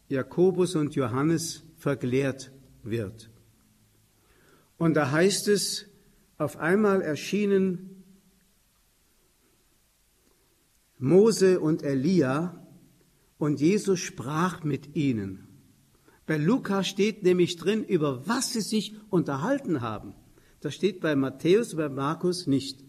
Jakobus 0.09 0.75
und 0.77 0.95
Johannes 0.95 1.63
verklärt 1.77 2.53
wird. 2.83 3.29
Und 4.79 4.95
da 4.95 5.11
heißt 5.11 5.47
es, 5.49 5.85
auf 6.39 6.57
einmal 6.57 7.03
erschienen 7.03 7.92
Mose 11.03 11.59
und 11.59 11.83
Elia 11.83 12.65
und 13.37 13.61
Jesus 13.61 13.99
sprach 13.99 14.63
mit 14.63 14.95
ihnen. 14.95 15.49
Bei 16.27 16.37
Lukas 16.37 16.87
steht 16.87 17.25
nämlich 17.25 17.57
drin, 17.57 17.83
über 17.83 18.27
was 18.29 18.53
sie 18.53 18.61
sich 18.61 18.95
unterhalten 19.11 19.81
haben. 19.81 20.15
Das 20.61 20.77
steht 20.77 21.01
bei 21.01 21.17
Matthäus, 21.17 21.75
bei 21.75 21.89
Markus 21.89 22.47
nicht. 22.47 22.85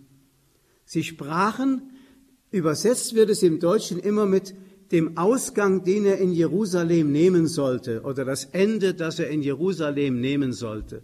Sie 0.85 1.03
sprachen, 1.03 1.89
übersetzt 2.51 3.15
wird 3.15 3.31
es 3.31 3.41
im 3.41 3.59
Deutschen 3.59 3.97
immer 3.97 4.27
mit 4.27 4.53
dem 4.91 5.17
Ausgang, 5.17 5.83
den 5.83 6.05
er 6.05 6.19
in 6.19 6.33
Jerusalem 6.33 7.11
nehmen 7.11 7.47
sollte, 7.47 8.03
oder 8.03 8.25
das 8.25 8.45
Ende, 8.45 8.93
das 8.93 9.17
er 9.17 9.31
in 9.31 9.41
Jerusalem 9.41 10.21
nehmen 10.21 10.53
sollte. 10.53 11.01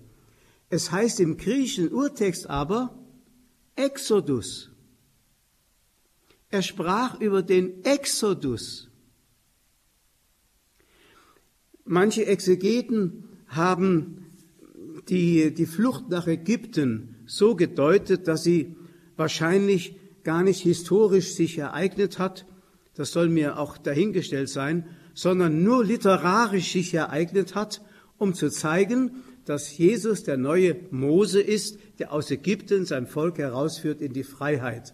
Es 0.70 0.92
heißt 0.92 1.20
im 1.22 1.38
griechischen 1.38 1.92
Urtext 1.92 2.48
aber 2.48 3.00
Exodus. 3.76 4.70
Er 6.50 6.62
sprach 6.62 7.20
über 7.22 7.44
den 7.44 7.84
Exodus. 7.84 8.90
Manche 11.86 12.26
Exegeten 12.26 13.24
haben 13.48 14.26
die, 15.10 15.54
die 15.54 15.66
Flucht 15.66 16.10
nach 16.10 16.28
Ägypten 16.28 17.16
so 17.26 17.56
gedeutet, 17.56 18.28
dass 18.28 18.44
sie 18.44 18.76
wahrscheinlich 19.16 19.96
gar 20.24 20.44
nicht 20.44 20.62
historisch 20.62 21.34
sich 21.34 21.58
ereignet 21.58 22.20
hat, 22.20 22.46
das 22.96 23.12
soll 23.12 23.30
mir 23.30 23.58
auch 23.58 23.78
dahingestellt 23.78 24.50
sein, 24.50 24.86
sondern 25.14 25.64
nur 25.64 25.86
literarisch 25.86 26.72
sich 26.74 26.94
ereignet 26.94 27.56
hat, 27.56 27.82
um 28.18 28.34
zu 28.34 28.50
zeigen, 28.50 29.24
dass 29.46 29.78
Jesus 29.78 30.24
der 30.24 30.38
neue 30.38 30.76
Mose 30.92 31.42
ist, 31.42 31.80
der 32.00 32.12
aus 32.12 32.30
Ägypten 32.30 32.86
sein 32.86 33.08
Volk 33.08 33.38
herausführt 33.38 34.02
in 34.02 34.14
die 34.14 34.24
Freiheit. 34.24 34.94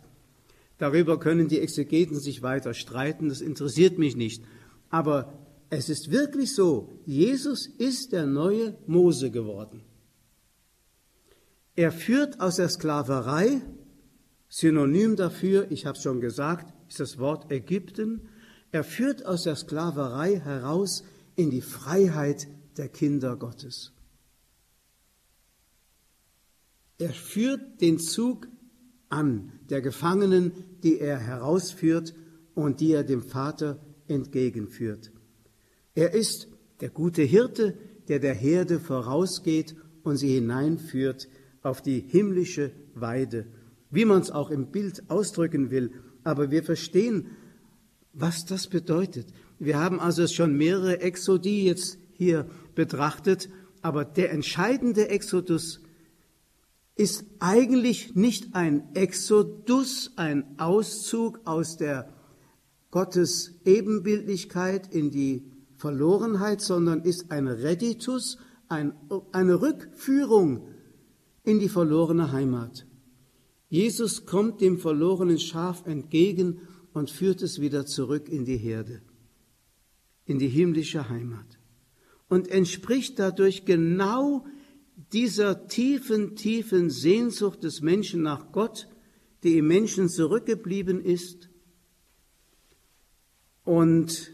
Darüber 0.78 1.20
können 1.20 1.48
die 1.48 1.60
Exegeten 1.60 2.20
sich 2.20 2.42
weiter 2.42 2.74
streiten, 2.74 3.30
das 3.30 3.42
interessiert 3.42 3.98
mich 3.98 4.16
nicht. 4.16 4.44
Aber 4.90 5.34
es 5.70 5.90
ist 5.90 6.12
wirklich 6.12 6.54
so, 6.54 7.00
Jesus 7.06 7.66
ist 7.66 8.12
der 8.12 8.26
neue 8.26 8.78
Mose 8.88 9.32
geworden. 9.32 9.84
Er 11.76 11.92
führt 11.92 12.40
aus 12.40 12.58
der 12.58 12.70
Sklaverei, 12.70 13.62
Synonym 14.48 15.16
dafür, 15.16 15.70
ich 15.72 15.86
habe 15.86 15.98
es 15.98 16.04
schon 16.04 16.22
gesagt, 16.22 16.74
ist 16.88 17.00
das 17.00 17.18
Wort 17.18 17.52
Ägypten. 17.52 18.30
Er 18.72 18.84
führt 18.84 19.26
aus 19.26 19.44
der 19.44 19.56
Sklaverei 19.56 20.40
heraus 20.40 21.04
in 21.36 21.50
die 21.50 21.62
Freiheit 21.62 22.48
der 22.78 22.88
Kinder 22.88 23.36
Gottes. 23.36 23.92
Er 26.98 27.12
führt 27.12 27.82
den 27.82 28.00
Zug 28.00 28.48
an 29.16 29.52
der 29.70 29.82
Gefangenen, 29.82 30.52
die 30.84 31.00
er 31.00 31.18
herausführt 31.18 32.14
und 32.54 32.80
die 32.80 32.92
er 32.92 33.04
dem 33.04 33.24
Vater 33.24 33.80
entgegenführt. 34.08 35.12
Er 35.96 36.14
ist 36.14 36.48
der 36.82 36.90
gute 36.90 37.24
Hirte, 37.24 37.78
der 38.08 38.20
der 38.20 38.34
Herde 38.34 38.80
vorausgeht 38.80 39.76
und 40.04 40.18
sie 40.18 40.34
hineinführt 40.36 41.28
auf 41.62 41.82
die 41.82 42.00
himmlische 42.00 42.72
Weide, 42.94 43.48
wie 43.90 44.06
man 44.06 44.22
es 44.22 44.32
auch 44.32 44.52
im 44.52 44.72
Bild 44.72 45.10
ausdrücken 45.10 45.72
will 45.72 45.92
aber 46.26 46.52
wir 46.52 46.64
verstehen, 46.64 47.28
was 48.12 48.46
das 48.46 48.68
bedeutet. 48.68 49.28
Wir 49.60 49.80
haben 49.80 50.02
also 50.02 50.28
schon 50.28 50.58
mehrere 50.58 51.00
Exodie 51.00 51.66
jetzt 51.66 51.98
hier 52.14 52.50
betrachtet, 52.74 53.48
aber 53.82 54.04
der 54.04 54.32
entscheidende 54.32 55.10
Exodus 55.10 55.82
ist 56.96 57.26
eigentlich 57.40 58.16
nicht 58.16 58.56
ein 58.56 58.96
Exodus, 58.96 60.12
ein 60.16 60.60
Auszug 60.60 61.42
aus 61.46 61.78
der 61.78 62.14
Gottes 62.90 63.60
Ebenbildlichkeit 63.66 64.94
in 64.94 65.12
die 65.12 65.52
Verlorenheit, 65.76 66.62
sondern 66.62 67.02
ist 67.02 67.32
ein 67.32 67.48
Reditus, 67.48 68.38
ein, 68.70 68.94
eine 69.34 69.62
Rückführung 69.62 70.68
in 71.44 71.60
die 71.60 71.68
verlorene 71.68 72.32
Heimat. 72.32 72.88
Jesus 73.68 74.26
kommt 74.26 74.62
dem 74.62 74.80
verlorenen 74.80 75.40
Schaf 75.40 75.86
entgegen 75.86 76.62
und 76.94 77.12
führt 77.12 77.42
es 77.42 77.60
wieder 77.60 77.86
zurück 77.86 78.30
in 78.30 78.46
die 78.46 78.58
Herde, 78.58 79.02
in 80.24 80.40
die 80.40 80.48
himmlische 80.48 81.10
Heimat 81.10 81.60
und 82.30 82.48
entspricht 82.48 83.20
dadurch 83.20 83.66
genau 83.66 84.46
dieser 85.14 85.68
tiefen, 85.68 86.36
tiefen 86.36 86.90
Sehnsucht 86.90 87.64
des 87.64 87.82
Menschen 87.82 88.22
nach 88.22 88.52
Gott, 88.52 88.88
die 89.44 89.58
im 89.58 89.68
Menschen 89.68 90.10
zurückgeblieben 90.10 91.04
ist 91.04 91.50
und 93.64 94.32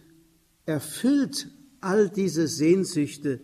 erfüllt 0.65 1.49
all 1.79 2.09
diese 2.09 2.47
Sehnsüchte, 2.47 3.41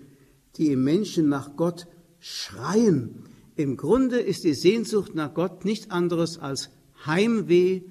die 0.56 0.72
im 0.72 0.84
Menschen 0.84 1.28
nach 1.30 1.56
Gott 1.56 1.88
schreien, 2.20 3.28
im 3.58 3.76
Grunde 3.76 4.20
ist 4.20 4.44
die 4.44 4.54
Sehnsucht 4.54 5.16
nach 5.16 5.34
Gott 5.34 5.66
nicht 5.66 5.92
anderes 5.92 6.38
als 6.38 6.70
Heimweh 7.08 7.82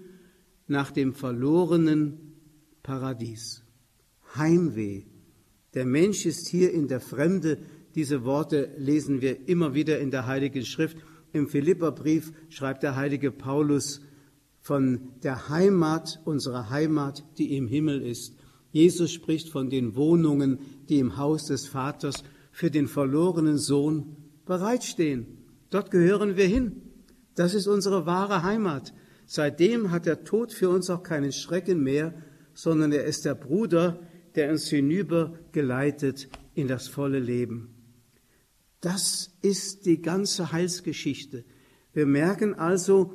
nach 0.68 0.92
dem 0.92 1.12
verlorenen 1.12 2.36
Paradies. 2.84 3.64
Heimweh. 4.36 5.02
Der 5.74 5.84
Mensch 5.84 6.24
ist 6.24 6.46
hier 6.46 6.72
in 6.72 6.86
der 6.86 7.01
Fremde. 7.01 7.59
Diese 7.97 8.26
Worte 8.26 8.68
lesen 8.76 9.22
wir 9.22 9.49
immer 9.49 9.72
wieder 9.72 9.99
in 9.99 10.11
der 10.11 10.26
Heiligen 10.26 10.66
Schrift. 10.66 10.99
Im 11.32 11.49
Philipperbrief 11.49 12.30
schreibt 12.51 12.82
der 12.82 12.94
heilige 12.94 13.32
Paulus 13.32 14.03
von 14.61 15.12
der 15.22 15.49
Heimat, 15.49 16.20
unserer 16.26 16.68
Heimat, 16.68 17.24
die 17.38 17.57
im 17.57 17.66
Himmel 17.66 18.03
ist. 18.03 18.36
Jesus 18.70 19.12
spricht 19.12 19.49
von 19.49 19.70
den 19.70 19.97
Wohnungen, 19.97 20.59
die 20.90 20.99
im 20.99 21.16
Haus 21.16 21.47
des 21.47 21.66
Vaters 21.66 22.22
für 22.53 22.70
den 22.70 22.86
verlorenen 22.86 23.57
Sohn 23.57 24.16
bereitstehen. 24.44 25.38
Dort 25.70 25.90
gehören 25.90 26.36
wir 26.36 26.47
hin. 26.47 26.82
Das 27.34 27.55
ist 27.55 27.66
unsere 27.66 28.05
wahre 28.05 28.42
Heimat. 28.42 28.92
Seitdem 29.24 29.90
hat 29.90 30.05
der 30.05 30.22
Tod 30.24 30.53
für 30.53 30.68
uns 30.68 30.90
auch 30.90 31.03
keinen 31.03 31.32
Schrecken 31.32 31.82
mehr, 31.82 32.12
sondern 32.53 32.92
er 32.92 33.05
ist 33.05 33.24
der 33.24 33.34
Bruder, 33.34 34.01
der 34.34 34.51
uns 34.51 34.68
hinüber 34.68 35.32
geleitet 35.53 36.28
in 36.55 36.68
das 36.68 36.88
volle 36.88 37.20
Leben. 37.20 37.76
Das 38.81 39.37
ist 39.43 39.87
die 39.87 40.03
ganze 40.03 40.53
Heilsgeschichte. 40.53 41.45
Wir 41.93 42.07
merken 42.07 42.55
also, 42.55 43.14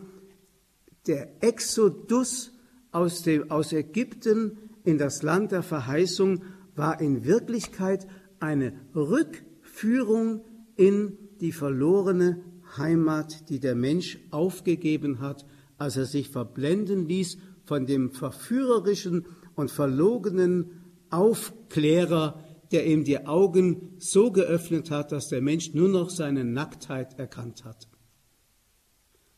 der 1.08 1.44
Exodus 1.44 2.52
aus, 2.92 3.24
dem, 3.24 3.50
aus 3.50 3.74
Ägypten 3.74 4.58
in 4.84 4.98
das 4.98 5.24
Land 5.24 5.52
der 5.52 5.64
Verheißung 5.64 6.44
war 6.76 7.00
in 7.00 7.26
Wirklichkeit 7.26 8.08
eine 8.40 8.74
Rückführung 8.96 10.44
in 10.76 11.18
die 11.40 11.52
verlorene 11.52 12.44
Heimat, 12.78 13.50
die 13.50 13.60
der 13.60 13.76
Mensch 13.76 14.20
aufgegeben 14.32 15.20
hat, 15.20 15.46
als 15.78 15.98
er 15.98 16.06
sich 16.06 16.30
verblenden 16.30 17.08
ließ 17.08 17.38
von 17.66 17.86
dem 17.86 18.12
verführerischen 18.12 19.26
und 19.56 19.72
verlogenen 19.72 20.72
Aufklärer, 21.10 22.44
der 22.72 22.86
ihm 22.86 23.04
die 23.04 23.26
Augen 23.26 23.96
so 23.98 24.32
geöffnet 24.32 24.92
hat, 24.92 25.12
dass 25.12 25.28
der 25.28 25.42
Mensch 25.42 25.74
nur 25.74 25.90
noch 25.90 26.10
seine 26.10 26.44
Nacktheit 26.44 27.20
erkannt 27.20 27.66
hat. 27.66 27.88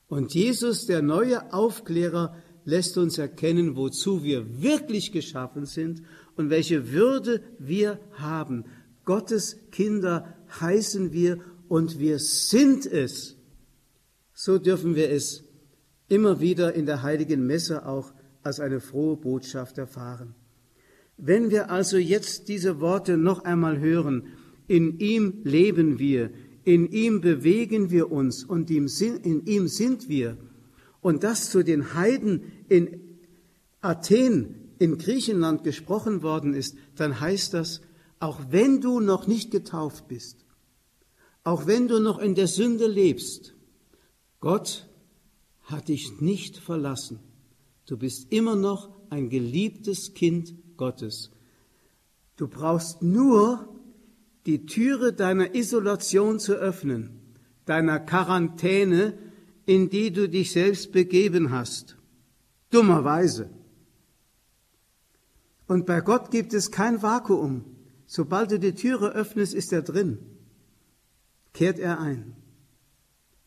Und 0.07 0.33
Jesus, 0.33 0.85
der 0.85 1.01
neue 1.01 1.51
Aufklärer, 1.53 2.35
lässt 2.65 2.97
uns 2.97 3.17
erkennen, 3.17 3.75
wozu 3.75 4.23
wir 4.23 4.61
wirklich 4.61 5.11
geschaffen 5.11 5.65
sind 5.65 6.03
und 6.35 6.49
welche 6.49 6.91
Würde 6.91 7.41
wir 7.59 7.99
haben. 8.13 8.65
Gottes 9.05 9.57
Kinder 9.71 10.35
heißen 10.59 11.11
wir 11.11 11.39
und 11.67 11.99
wir 11.99 12.19
sind 12.19 12.85
es. 12.85 13.35
So 14.33 14.57
dürfen 14.57 14.95
wir 14.95 15.09
es 15.09 15.43
immer 16.07 16.39
wieder 16.39 16.73
in 16.73 16.85
der 16.85 17.01
heiligen 17.01 17.45
Messe 17.45 17.85
auch 17.85 18.13
als 18.43 18.59
eine 18.59 18.79
frohe 18.79 19.17
Botschaft 19.17 19.77
erfahren. 19.77 20.35
Wenn 21.25 21.51
wir 21.51 21.71
also 21.71 21.95
jetzt 21.95 22.49
diese 22.49 22.81
Worte 22.81 23.15
noch 23.15 23.45
einmal 23.45 23.79
hören, 23.79 24.23
in 24.67 24.99
ihm 24.99 25.39
leben 25.45 25.97
wir, 25.97 26.31
in 26.65 26.91
ihm 26.91 27.21
bewegen 27.21 27.91
wir 27.91 28.11
uns 28.11 28.43
und 28.43 28.69
in 28.69 29.45
ihm 29.45 29.67
sind 29.69 30.09
wir, 30.09 30.37
und 30.99 31.23
das 31.23 31.49
zu 31.49 31.63
den 31.63 31.93
Heiden 31.93 32.51
in 32.67 32.99
Athen, 33.79 34.55
in 34.79 34.97
Griechenland 34.97 35.63
gesprochen 35.63 36.23
worden 36.23 36.53
ist, 36.53 36.75
dann 36.97 37.21
heißt 37.21 37.53
das, 37.53 37.79
auch 38.19 38.41
wenn 38.49 38.81
du 38.81 38.99
noch 38.99 39.25
nicht 39.25 39.49
getauft 39.49 40.09
bist, 40.09 40.43
auch 41.45 41.67
wenn 41.67 41.87
du 41.87 41.99
noch 41.99 42.19
in 42.19 42.35
der 42.35 42.47
Sünde 42.47 42.87
lebst, 42.87 43.55
Gott 44.41 44.89
hat 45.61 45.87
dich 45.87 46.19
nicht 46.19 46.57
verlassen. 46.57 47.21
Du 47.85 47.95
bist 47.95 48.29
immer 48.33 48.57
noch 48.57 48.89
ein 49.09 49.29
geliebtes 49.29 50.13
Kind 50.13 50.55
Gottes. 50.83 51.31
Du 52.35 52.45
brauchst 52.49 53.01
nur 53.01 53.43
die 54.45 54.65
Türe 54.65 55.13
deiner 55.13 55.55
Isolation 55.55 56.39
zu 56.39 56.53
öffnen, 56.55 57.01
deiner 57.63 57.99
Quarantäne, 58.01 59.17
in 59.65 59.89
die 59.89 60.11
du 60.11 60.27
dich 60.27 60.51
selbst 60.51 60.91
begeben 60.91 61.51
hast. 61.51 61.95
Dummerweise. 62.69 63.49
Und 65.67 65.85
bei 65.85 66.01
Gott 66.01 66.31
gibt 66.31 66.53
es 66.53 66.69
kein 66.69 67.01
Vakuum. 67.01 67.63
Sobald 68.05 68.51
du 68.51 68.59
die 68.59 68.75
Türe 68.75 69.07
öffnest, 69.13 69.53
ist 69.53 69.71
er 69.71 69.83
drin. 69.83 70.11
Kehrt 71.53 71.79
er 71.79 72.01
ein. 72.01 72.35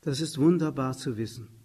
Das 0.01 0.23
ist 0.23 0.39
wunderbar 0.39 0.97
zu 0.97 1.19
wissen. 1.19 1.56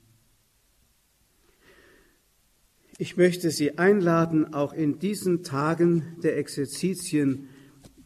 Ich 3.01 3.17
möchte 3.17 3.49
Sie 3.49 3.79
einladen, 3.79 4.53
auch 4.53 4.73
in 4.73 4.99
diesen 4.99 5.41
Tagen 5.41 6.17
der 6.21 6.37
Exerzitien 6.37 7.47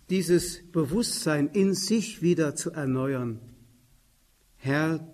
dieses 0.10 0.62
Bewusstsein 0.72 1.50
in 1.50 1.74
sich 1.74 2.22
wieder 2.22 2.56
zu 2.56 2.72
erneuern. 2.72 3.42
Herr, 4.56 5.14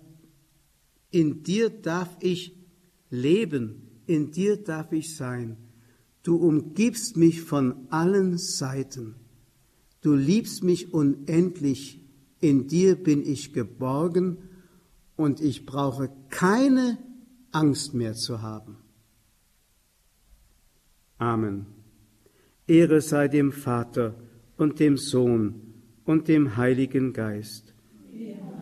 in 1.10 1.42
dir 1.42 1.68
darf 1.68 2.16
ich 2.20 2.54
leben, 3.10 3.98
in 4.06 4.30
dir 4.30 4.56
darf 4.56 4.92
ich 4.92 5.16
sein. 5.16 5.56
Du 6.22 6.36
umgibst 6.36 7.16
mich 7.16 7.42
von 7.42 7.88
allen 7.90 8.38
Seiten. 8.38 9.16
Du 10.00 10.14
liebst 10.14 10.62
mich 10.62 10.94
unendlich. 10.94 12.00
In 12.38 12.68
dir 12.68 12.94
bin 12.94 13.26
ich 13.26 13.52
geborgen 13.52 14.38
und 15.16 15.40
ich 15.40 15.66
brauche 15.66 16.08
keine 16.30 16.98
Angst 17.50 17.94
mehr 17.94 18.14
zu 18.14 18.42
haben. 18.42 18.81
Amen. 21.22 21.66
Ehre 22.66 23.00
sei 23.00 23.28
dem 23.28 23.52
Vater 23.52 24.14
und 24.56 24.80
dem 24.80 24.96
Sohn 24.96 25.54
und 26.04 26.26
dem 26.26 26.56
Heiligen 26.56 27.12
Geist. 27.12 27.74
Ja. 28.12 28.61